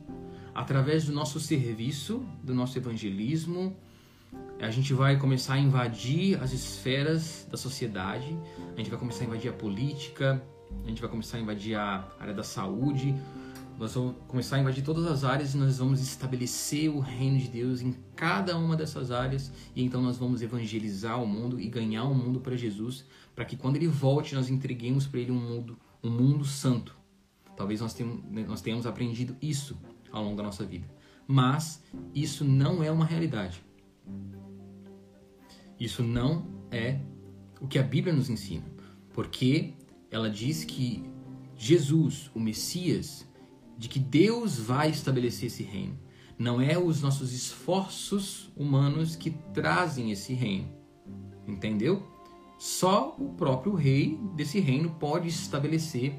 através 0.54 1.04
do 1.04 1.12
nosso 1.12 1.38
serviço, 1.40 2.24
do 2.42 2.54
nosso 2.54 2.76
evangelismo, 2.78 3.76
a 4.60 4.70
gente 4.70 4.92
vai 4.92 5.16
começar 5.16 5.54
a 5.54 5.58
invadir 5.58 6.40
as 6.42 6.52
esferas 6.52 7.46
da 7.50 7.56
sociedade, 7.56 8.36
a 8.74 8.76
gente 8.76 8.90
vai 8.90 8.98
começar 8.98 9.24
a 9.24 9.26
invadir 9.26 9.50
a 9.50 9.52
política, 9.52 10.42
a 10.84 10.88
gente 10.88 11.00
vai 11.00 11.10
começar 11.10 11.38
a 11.38 11.40
invadir 11.40 11.74
a 11.76 12.06
área 12.18 12.34
da 12.34 12.42
saúde, 12.42 13.14
nós 13.78 13.94
vamos 13.94 14.16
começar 14.28 14.56
a 14.56 14.58
invadir 14.60 14.84
todas 14.84 15.06
as 15.06 15.24
áreas 15.24 15.54
e 15.54 15.56
nós 15.56 15.78
vamos 15.78 16.02
estabelecer 16.02 16.90
o 16.90 17.00
reino 17.00 17.38
de 17.38 17.48
Deus 17.48 17.80
em 17.80 17.96
cada 18.14 18.56
uma 18.58 18.76
dessas 18.76 19.10
áreas 19.10 19.50
e 19.74 19.82
então 19.82 20.02
nós 20.02 20.18
vamos 20.18 20.42
evangelizar 20.42 21.20
o 21.22 21.26
mundo 21.26 21.58
e 21.58 21.66
ganhar 21.66 22.04
o 22.04 22.14
mundo 22.14 22.40
para 22.40 22.54
Jesus, 22.54 23.06
para 23.34 23.46
que 23.46 23.56
quando 23.56 23.76
ele 23.76 23.88
volte 23.88 24.34
nós 24.34 24.50
entreguemos 24.50 25.06
para 25.06 25.20
ele 25.20 25.32
um 25.32 25.40
mundo, 25.40 25.78
um 26.04 26.10
mundo 26.10 26.44
santo. 26.44 26.94
Talvez 27.56 27.80
nós 27.80 27.94
tenhamos, 27.94 28.22
nós 28.46 28.60
tenhamos 28.60 28.86
aprendido 28.86 29.34
isso 29.40 29.78
ao 30.10 30.22
longo 30.22 30.36
da 30.36 30.42
nossa 30.42 30.64
vida, 30.64 30.86
mas 31.26 31.82
isso 32.14 32.44
não 32.44 32.82
é 32.82 32.90
uma 32.90 33.04
realidade. 33.04 33.62
Isso 35.78 36.02
não 36.02 36.46
é 36.70 37.00
o 37.60 37.66
que 37.66 37.78
a 37.78 37.82
Bíblia 37.82 38.14
nos 38.14 38.28
ensina, 38.28 38.64
porque 39.12 39.74
ela 40.10 40.28
diz 40.28 40.64
que 40.64 41.04
Jesus, 41.56 42.30
o 42.34 42.40
Messias, 42.40 43.26
de 43.76 43.88
que 43.88 43.98
Deus 43.98 44.58
vai 44.58 44.90
estabelecer 44.90 45.46
esse 45.46 45.62
reino. 45.62 45.98
Não 46.38 46.60
é 46.60 46.78
os 46.78 47.00
nossos 47.00 47.32
esforços 47.32 48.50
humanos 48.56 49.16
que 49.16 49.30
trazem 49.54 50.10
esse 50.10 50.32
reino. 50.32 50.68
Entendeu? 51.46 52.02
Só 52.58 53.16
o 53.18 53.30
próprio 53.30 53.74
rei 53.74 54.18
desse 54.34 54.60
reino 54.60 54.90
pode 54.98 55.28
estabelecer 55.28 56.14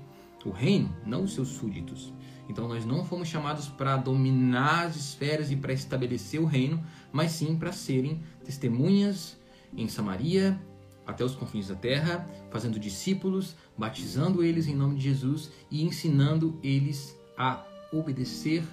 o 0.45 0.49
reino, 0.49 0.95
não 1.06 1.23
os 1.23 1.34
seus 1.34 1.49
súditos. 1.49 2.12
Então 2.51 2.67
nós 2.67 2.85
não 2.85 3.05
fomos 3.05 3.29
chamados 3.29 3.69
para 3.69 3.95
dominar 3.95 4.87
as 4.87 4.97
esferas 4.97 5.49
e 5.51 5.55
para 5.55 5.71
estabelecer 5.71 6.41
o 6.41 6.45
reino, 6.45 6.83
mas 7.09 7.31
sim 7.31 7.55
para 7.55 7.71
serem 7.71 8.21
testemunhas 8.43 9.39
em 9.73 9.87
Samaria, 9.87 10.61
até 11.07 11.23
os 11.23 11.33
confins 11.33 11.69
da 11.69 11.75
terra, 11.75 12.27
fazendo 12.49 12.77
discípulos, 12.77 13.55
batizando 13.77 14.43
eles 14.43 14.67
em 14.67 14.75
nome 14.75 14.95
de 14.97 15.03
Jesus 15.03 15.49
e 15.71 15.81
ensinando 15.81 16.59
eles 16.61 17.17
a 17.37 17.65
obedecer 17.93 18.63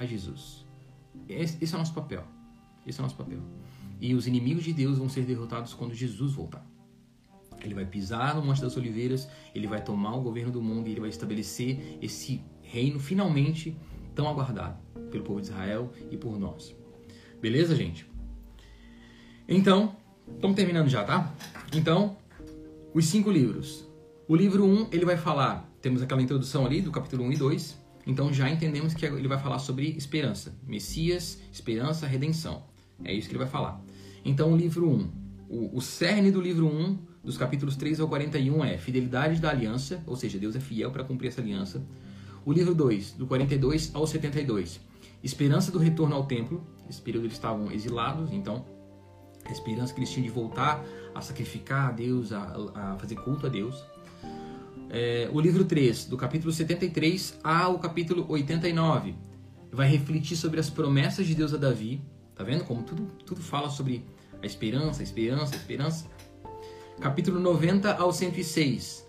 a 0.00 0.04
Jesus. 0.04 0.66
Esse, 1.28 1.72
é 1.72 1.76
o 1.76 1.78
nosso 1.78 1.94
papel. 1.94 2.24
Esse 2.84 2.98
é 2.98 3.00
o 3.00 3.04
nosso 3.04 3.16
papel. 3.16 3.38
E 4.00 4.12
os 4.12 4.26
inimigos 4.26 4.64
de 4.64 4.72
Deus 4.72 4.98
vão 4.98 5.08
ser 5.08 5.24
derrotados 5.24 5.72
quando 5.72 5.94
Jesus 5.94 6.32
voltar. 6.32 6.66
Ele 7.66 7.74
vai 7.74 7.84
pisar 7.84 8.34
no 8.34 8.42
Monte 8.42 8.60
das 8.60 8.76
Oliveiras, 8.76 9.28
ele 9.54 9.66
vai 9.66 9.82
tomar 9.82 10.14
o 10.16 10.22
governo 10.22 10.50
do 10.50 10.62
mundo 10.62 10.88
e 10.88 10.92
ele 10.92 11.00
vai 11.00 11.10
estabelecer 11.10 11.98
esse 12.00 12.42
reino 12.62 12.98
finalmente 12.98 13.76
tão 14.14 14.28
aguardado 14.28 14.78
pelo 15.10 15.24
povo 15.24 15.40
de 15.40 15.48
Israel 15.48 15.92
e 16.10 16.16
por 16.16 16.38
nós. 16.38 16.74
Beleza, 17.40 17.74
gente? 17.74 18.06
Então, 19.48 19.96
estamos 20.34 20.56
terminando 20.56 20.88
já, 20.88 21.02
tá? 21.04 21.34
Então, 21.74 22.16
os 22.94 23.06
cinco 23.06 23.30
livros. 23.30 23.88
O 24.28 24.36
livro 24.36 24.64
1, 24.64 24.68
um, 24.68 24.88
ele 24.92 25.04
vai 25.04 25.16
falar, 25.16 25.68
temos 25.80 26.02
aquela 26.02 26.22
introdução 26.22 26.64
ali 26.64 26.80
do 26.80 26.92
capítulo 26.92 27.24
1 27.24 27.32
e 27.32 27.36
2, 27.36 27.78
então 28.06 28.32
já 28.32 28.48
entendemos 28.48 28.94
que 28.94 29.04
ele 29.04 29.26
vai 29.26 29.38
falar 29.38 29.58
sobre 29.58 29.88
esperança, 29.96 30.54
Messias, 30.64 31.40
esperança, 31.52 32.06
redenção. 32.06 32.62
É 33.04 33.12
isso 33.12 33.28
que 33.28 33.32
ele 33.32 33.42
vai 33.42 33.50
falar. 33.50 33.82
Então, 34.24 34.52
o 34.52 34.56
livro 34.56 34.88
1, 34.88 34.92
um, 34.92 35.10
o, 35.48 35.76
o 35.78 35.80
cerne 35.80 36.30
do 36.30 36.40
livro 36.40 36.66
1, 36.66 36.80
um, 36.80 36.98
dos 37.22 37.36
capítulos 37.36 37.76
3 37.76 38.00
ao 38.00 38.08
41 38.08 38.64
é 38.64 38.78
fidelidade 38.78 39.40
da 39.40 39.50
aliança, 39.50 40.02
ou 40.06 40.16
seja, 40.16 40.38
Deus 40.38 40.56
é 40.56 40.60
fiel 40.60 40.90
para 40.90 41.04
cumprir 41.04 41.28
essa 41.28 41.40
aliança. 41.40 41.82
O 42.44 42.52
livro 42.52 42.74
2, 42.74 43.12
do 43.12 43.26
42 43.26 43.90
ao 43.94 44.06
72, 44.06 44.80
esperança 45.22 45.70
do 45.70 45.78
retorno 45.78 46.14
ao 46.14 46.24
templo. 46.24 46.66
Esse 46.88 47.00
período 47.00 47.24
eles 47.24 47.34
estavam 47.34 47.70
exilados, 47.70 48.32
então 48.32 48.64
a 49.44 49.52
esperança 49.52 49.92
que 49.92 50.00
eles 50.00 50.10
tinham 50.10 50.24
de 50.24 50.32
voltar 50.32 50.82
a 51.14 51.20
sacrificar 51.20 51.88
a 51.88 51.92
Deus, 51.92 52.32
a, 52.32 52.56
a 52.74 52.96
fazer 52.98 53.16
culto 53.16 53.46
a 53.46 53.50
Deus. 53.50 53.84
É, 54.88 55.28
o 55.32 55.40
livro 55.40 55.64
3, 55.64 56.06
do 56.06 56.16
capítulo 56.16 56.52
73 56.52 57.38
ao 57.44 57.78
capítulo 57.78 58.26
89, 58.28 59.14
vai 59.70 59.88
refletir 59.88 60.36
sobre 60.36 60.58
as 60.58 60.68
promessas 60.68 61.26
de 61.26 61.34
Deus 61.34 61.54
a 61.54 61.56
Davi. 61.56 62.00
Tá 62.34 62.42
vendo 62.42 62.64
como 62.64 62.82
tudo, 62.82 63.06
tudo 63.24 63.40
fala 63.40 63.68
sobre 63.68 64.04
a 64.42 64.46
esperança, 64.46 65.00
a 65.00 65.04
esperança, 65.04 65.54
a 65.54 65.58
esperança. 65.58 66.06
Capítulo 67.00 67.40
90 67.40 67.94
ao 67.94 68.12
106 68.12 69.06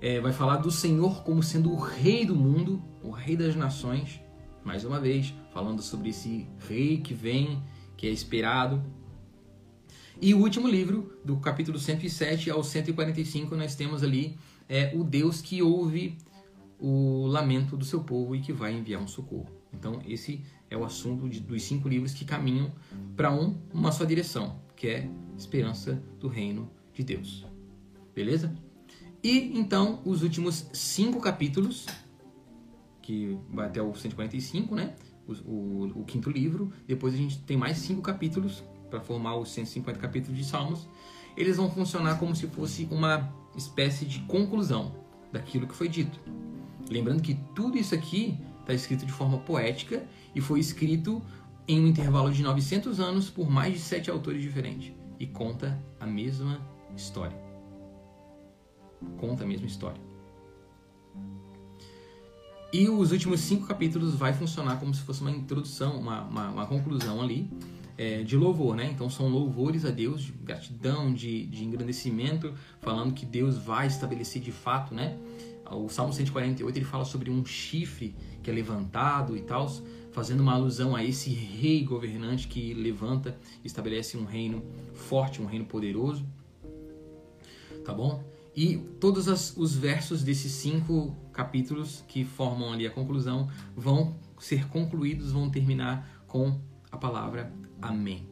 é, 0.00 0.18
vai 0.18 0.32
falar 0.32 0.56
do 0.56 0.70
Senhor 0.70 1.22
como 1.22 1.42
sendo 1.42 1.70
o 1.72 1.76
rei 1.78 2.24
do 2.24 2.34
mundo, 2.34 2.82
o 3.02 3.10
rei 3.10 3.36
das 3.36 3.54
nações. 3.54 4.18
Mais 4.64 4.82
uma 4.82 4.98
vez, 4.98 5.34
falando 5.52 5.82
sobre 5.82 6.08
esse 6.08 6.48
rei 6.66 7.02
que 7.02 7.12
vem, 7.12 7.62
que 7.98 8.06
é 8.06 8.10
esperado. 8.10 8.82
E 10.22 10.32
o 10.32 10.38
último 10.38 10.66
livro, 10.66 11.18
do 11.22 11.36
capítulo 11.36 11.78
107 11.78 12.50
ao 12.50 12.64
145, 12.64 13.54
nós 13.54 13.74
temos 13.74 14.02
ali 14.02 14.38
é, 14.66 14.96
o 14.96 15.04
Deus 15.04 15.42
que 15.42 15.60
ouve 15.60 16.16
o 16.78 17.26
lamento 17.26 17.76
do 17.76 17.84
seu 17.84 18.02
povo 18.02 18.34
e 18.34 18.40
que 18.40 18.54
vai 18.54 18.72
enviar 18.72 19.02
um 19.02 19.06
socorro. 19.06 19.50
Então, 19.70 20.00
esse 20.08 20.42
é 20.70 20.78
o 20.78 20.84
assunto 20.84 21.28
de, 21.28 21.40
dos 21.40 21.62
cinco 21.62 21.90
livros 21.90 22.14
que 22.14 22.24
caminham 22.24 22.72
para 23.14 23.30
um, 23.30 23.54
uma 23.70 23.92
só 23.92 24.06
direção, 24.06 24.58
que 24.74 24.86
é 24.88 25.10
esperança 25.36 26.02
do 26.18 26.26
reino 26.26 26.70
de 26.94 27.02
Deus. 27.02 27.44
Beleza? 28.14 28.54
E 29.22 29.58
então, 29.58 30.00
os 30.04 30.22
últimos 30.22 30.68
cinco 30.72 31.20
capítulos, 31.20 31.86
que 33.02 33.38
vai 33.50 33.66
até 33.66 33.82
o 33.82 33.94
145, 33.94 34.74
né? 34.74 34.94
O, 35.26 35.32
o, 35.32 36.00
o 36.00 36.04
quinto 36.04 36.30
livro. 36.30 36.72
Depois 36.86 37.14
a 37.14 37.16
gente 37.16 37.40
tem 37.40 37.56
mais 37.56 37.78
cinco 37.78 38.00
capítulos 38.00 38.62
para 38.88 39.00
formar 39.00 39.36
os 39.36 39.50
150 39.50 39.98
capítulos 39.98 40.38
de 40.38 40.44
Salmos. 40.44 40.88
Eles 41.36 41.56
vão 41.56 41.70
funcionar 41.70 42.18
como 42.18 42.36
se 42.36 42.46
fosse 42.46 42.86
uma 42.90 43.34
espécie 43.56 44.04
de 44.04 44.20
conclusão 44.20 44.94
daquilo 45.32 45.66
que 45.66 45.74
foi 45.74 45.88
dito. 45.88 46.20
Lembrando 46.88 47.22
que 47.22 47.34
tudo 47.54 47.76
isso 47.76 47.94
aqui 47.94 48.38
está 48.60 48.72
escrito 48.72 49.04
de 49.04 49.12
forma 49.12 49.38
poética 49.38 50.06
e 50.34 50.40
foi 50.40 50.60
escrito 50.60 51.22
em 51.66 51.80
um 51.80 51.86
intervalo 51.86 52.30
de 52.30 52.42
900 52.42 53.00
anos 53.00 53.30
por 53.30 53.50
mais 53.50 53.74
de 53.74 53.80
sete 53.80 54.10
autores 54.10 54.42
diferentes 54.42 54.92
e 55.18 55.26
conta 55.26 55.82
a 55.98 56.06
mesma 56.06 56.60
história. 56.96 57.36
Conta 59.18 59.44
a 59.44 59.46
mesma 59.46 59.66
história. 59.66 60.00
E 62.72 62.88
os 62.88 63.12
últimos 63.12 63.40
cinco 63.40 63.66
capítulos 63.66 64.14
vai 64.14 64.32
funcionar 64.32 64.80
como 64.80 64.92
se 64.92 65.00
fosse 65.02 65.20
uma 65.20 65.30
introdução, 65.30 65.98
uma, 65.98 66.22
uma, 66.22 66.50
uma 66.50 66.66
conclusão 66.66 67.22
ali 67.22 67.48
é, 67.96 68.22
de 68.22 68.36
louvor, 68.36 68.74
né? 68.74 68.90
Então 68.92 69.08
são 69.08 69.28
louvores 69.28 69.84
a 69.84 69.90
Deus, 69.90 70.22
de 70.22 70.32
gratidão, 70.32 71.12
de, 71.12 71.46
de 71.46 71.64
engrandecimento, 71.64 72.52
falando 72.80 73.14
que 73.14 73.24
Deus 73.24 73.56
vai 73.56 73.86
estabelecer 73.86 74.42
de 74.42 74.50
fato, 74.50 74.92
né? 74.92 75.16
O 75.70 75.88
Salmo 75.88 76.12
148 76.12 76.76
ele 76.76 76.84
fala 76.84 77.04
sobre 77.04 77.30
um 77.30 77.44
chifre 77.44 78.14
que 78.42 78.50
é 78.50 78.52
levantado 78.52 79.36
e 79.36 79.40
tal, 79.40 79.68
fazendo 80.12 80.40
uma 80.40 80.52
alusão 80.52 80.94
a 80.94 81.02
esse 81.02 81.30
rei 81.30 81.82
governante 81.84 82.46
que 82.48 82.74
levanta, 82.74 83.38
estabelece 83.64 84.16
um 84.16 84.24
reino 84.24 84.62
forte, 84.92 85.40
um 85.40 85.46
reino 85.46 85.64
poderoso. 85.64 86.26
Tá 87.84 87.92
bom? 87.92 88.24
E 88.56 88.76
todos 89.00 89.28
as, 89.28 89.56
os 89.56 89.74
versos 89.74 90.22
desses 90.22 90.52
cinco 90.52 91.14
capítulos 91.32 92.04
que 92.06 92.24
formam 92.24 92.72
ali 92.72 92.86
a 92.86 92.90
conclusão 92.90 93.48
vão 93.76 94.16
ser 94.38 94.68
concluídos, 94.68 95.32
vão 95.32 95.50
terminar 95.50 96.24
com 96.26 96.60
a 96.90 96.96
palavra 96.96 97.52
Amém, 97.82 98.26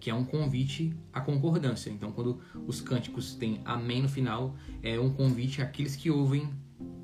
que 0.00 0.10
é 0.10 0.14
um 0.14 0.24
convite 0.24 0.96
à 1.12 1.20
concordância. 1.20 1.90
Então, 1.90 2.10
quando 2.10 2.40
os 2.66 2.80
cânticos 2.80 3.34
têm 3.34 3.60
Amém 3.64 4.02
no 4.02 4.08
final, 4.08 4.56
é 4.82 4.98
um 4.98 5.10
convite 5.10 5.60
àqueles 5.60 5.94
que 5.94 6.10
ouvem 6.10 6.50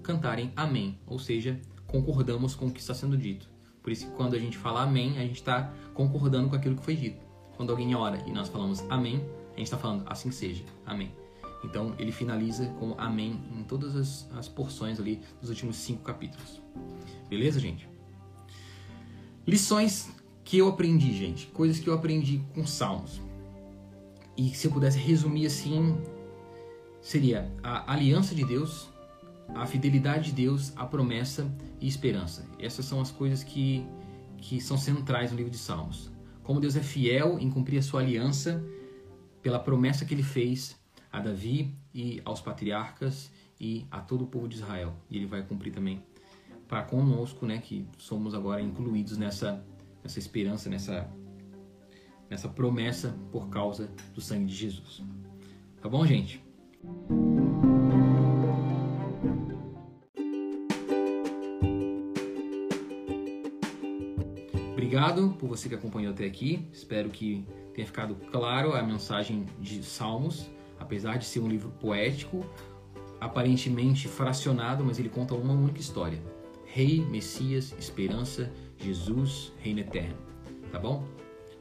cantarem 0.03 0.53
Amém, 0.57 0.99
ou 1.07 1.19
seja, 1.19 1.61
concordamos 1.87 2.55
com 2.55 2.67
o 2.67 2.71
que 2.71 2.81
está 2.81 2.95
sendo 2.95 3.17
dito. 3.17 3.49
Por 3.83 3.93
isso, 3.93 4.11
quando 4.13 4.35
a 4.35 4.39
gente 4.39 4.57
fala 4.57 4.83
Amém, 4.83 5.19
a 5.19 5.23
gente 5.23 5.37
está 5.37 5.73
concordando 5.93 6.49
com 6.49 6.57
aquilo 6.57 6.75
que 6.75 6.85
foi 6.85 6.97
dito. 6.97 7.25
Quando 7.57 7.71
alguém 7.71 7.95
ora 7.95 8.19
e 8.27 8.33
nós 8.33 8.49
falamos 8.49 8.85
Amém, 8.89 9.17
a 9.55 9.59
gente 9.59 9.65
está 9.65 9.79
falando 9.79 10.05
assim 10.07 10.31
seja. 10.31 10.65
Amém. 10.85 11.26
Então 11.67 11.95
ele 11.99 12.13
finaliza 12.13 12.67
com 12.79 12.95
Amém 12.97 13.41
em 13.53 13.65
todas 13.65 13.97
as, 13.97 14.29
as 14.37 14.49
porções 14.49 15.01
ali 15.01 15.21
dos 15.41 15.51
últimos 15.51 15.77
cinco 15.77 16.03
capítulos. 16.03 16.63
Beleza, 17.29 17.59
gente? 17.59 17.89
Lições 19.47 20.09
que 20.45 20.59
eu 20.59 20.69
aprendi, 20.69 21.13
gente. 21.13 21.49
Coisas 21.49 21.79
que 21.81 21.89
eu 21.89 21.95
aprendi 21.95 22.41
com 22.55 22.65
Salmos. 22.65 23.21
E 24.37 24.55
se 24.55 24.67
eu 24.67 24.71
pudesse 24.71 24.99
resumir 24.99 25.47
assim, 25.47 25.99
seria 27.01 27.51
a 27.63 27.93
aliança 27.93 28.35
de 28.35 28.45
Deus, 28.45 28.89
a 29.55 29.67
fidelidade 29.67 30.27
de 30.27 30.43
Deus, 30.43 30.73
a 30.77 30.87
promessa 30.87 31.51
e 31.81 31.89
esperança. 31.89 32.47
Essas 32.61 32.85
são 32.85 33.01
as 33.01 33.11
coisas 33.11 33.43
que, 33.43 33.85
que 34.39 34.61
são 34.61 34.79
centrais 34.79 35.33
no 35.33 35.37
livro 35.37 35.51
de 35.51 35.59
Salmos. 35.59 36.13
Como 36.45 36.61
Deus 36.61 36.77
é 36.77 36.81
fiel 36.81 37.39
em 37.41 37.51
cumprir 37.51 37.79
a 37.79 37.83
sua 37.83 38.01
aliança 38.01 38.63
pela 39.43 39.59
promessa 39.59 40.05
que 40.05 40.15
ele 40.15 40.23
fez 40.23 40.77
a 41.17 41.21
Davi 41.21 41.75
e 41.95 42.21
aos 42.27 42.43
patriarcas 42.43 43.33
e 43.59 43.87
a 43.91 44.01
todo 44.01 44.25
o 44.25 44.27
povo 44.27 44.47
de 44.47 44.57
Israel. 44.57 44.95
E 45.11 45.17
ele 45.17 45.25
vai 45.25 45.43
cumprir 45.43 45.73
também 45.73 46.05
para 46.69 46.83
conosco, 46.83 47.47
né, 47.47 47.57
que 47.59 47.87
somos 47.97 48.35
agora 48.35 48.61
incluídos 48.61 49.17
nessa 49.17 49.65
nessa 50.03 50.19
esperança, 50.19 50.69
nessa 50.69 51.11
nessa 52.29 52.49
promessa 52.51 53.17
por 53.33 53.49
causa 53.49 53.91
do 54.15 54.21
sangue 54.21 54.45
de 54.45 54.55
Jesus. 54.55 55.03
Tá 55.81 55.89
bom, 55.89 56.05
gente? 56.05 56.45
Obrigado 64.73 65.31
por 65.39 65.49
você 65.49 65.67
que 65.69 65.75
acompanhou 65.75 66.13
até 66.13 66.27
aqui. 66.27 66.69
Espero 66.71 67.09
que 67.09 67.47
tenha 67.73 67.87
ficado 67.87 68.17
claro 68.31 68.75
a 68.75 68.83
mensagem 68.83 69.47
de 69.59 69.83
Salmos 69.83 70.55
apesar 70.87 71.19
de 71.19 71.25
ser 71.25 71.41
um 71.41 71.49
livro 71.49 71.69
poético, 71.81 72.47
aparentemente 73.21 74.07
fracionado, 74.07 74.85
mas 74.85 74.99
ele 74.99 75.09
conta 75.09 75.35
uma 75.35 75.53
única 75.53 75.81
história: 75.81 76.19
Rei, 76.65 77.05
Messias, 77.05 77.75
Esperança, 77.79 78.51
Jesus, 78.79 79.53
Reino 79.59 79.81
Eterno. 79.81 80.17
Tá 80.71 80.79
bom? 80.79 81.05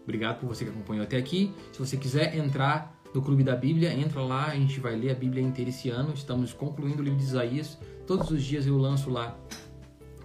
Obrigado 0.04 0.40
por 0.40 0.48
você 0.48 0.64
que 0.64 0.70
acompanhou 0.70 1.04
até 1.04 1.18
aqui. 1.18 1.52
Se 1.74 1.80
você 1.80 1.98
quiser 1.98 2.38
entrar 2.38 2.96
no 3.14 3.22
Clube 3.22 3.44
da 3.44 3.56
Bíblia, 3.56 3.92
entra 3.92 4.22
lá, 4.22 4.46
a 4.46 4.56
gente 4.56 4.80
vai 4.80 4.96
ler 4.96 5.12
a 5.12 5.16
Bíblia 5.16 5.42
inteira 5.42 5.70
esse 5.70 5.90
ano. 5.90 6.14
Estamos 6.14 6.54
concluindo 6.54 7.02
o 7.02 7.04
livro 7.04 7.18
de 7.18 7.26
Isaías. 7.26 7.78
Todos 8.06 8.30
os 8.30 8.44
dias 8.44 8.68
eu 8.68 8.78
lanço 8.78 9.10
lá 9.10 9.36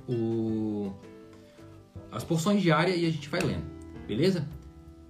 o... 0.07 0.93
as 2.13 2.23
porções 2.23 2.61
diárias 2.61 2.99
e 2.99 3.07
a 3.07 3.11
gente 3.11 3.29
vai 3.31 3.41
lendo. 3.41 3.65
Beleza? 4.07 4.47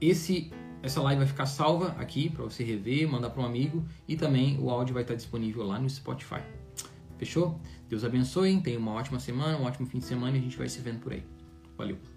Esse 0.00 0.53
essa 0.82 1.00
live 1.02 1.18
vai 1.18 1.28
ficar 1.28 1.46
salva 1.46 1.94
aqui 1.98 2.30
para 2.30 2.44
você 2.44 2.64
rever, 2.64 3.08
mandar 3.08 3.30
para 3.30 3.42
um 3.42 3.46
amigo 3.46 3.84
e 4.08 4.16
também 4.16 4.58
o 4.58 4.70
áudio 4.70 4.94
vai 4.94 5.02
estar 5.02 5.14
disponível 5.14 5.64
lá 5.64 5.78
no 5.78 5.88
Spotify. 5.88 6.40
Fechou? 7.18 7.60
Deus 7.88 8.02
abençoe, 8.02 8.60
tenha 8.60 8.78
uma 8.78 8.92
ótima 8.92 9.20
semana, 9.20 9.58
um 9.58 9.64
ótimo 9.64 9.86
fim 9.86 9.98
de 9.98 10.04
semana 10.04 10.36
e 10.36 10.40
a 10.40 10.42
gente 10.42 10.56
vai 10.56 10.68
se 10.68 10.80
vendo 10.80 11.00
por 11.00 11.12
aí. 11.12 11.22
Valeu! 11.76 12.10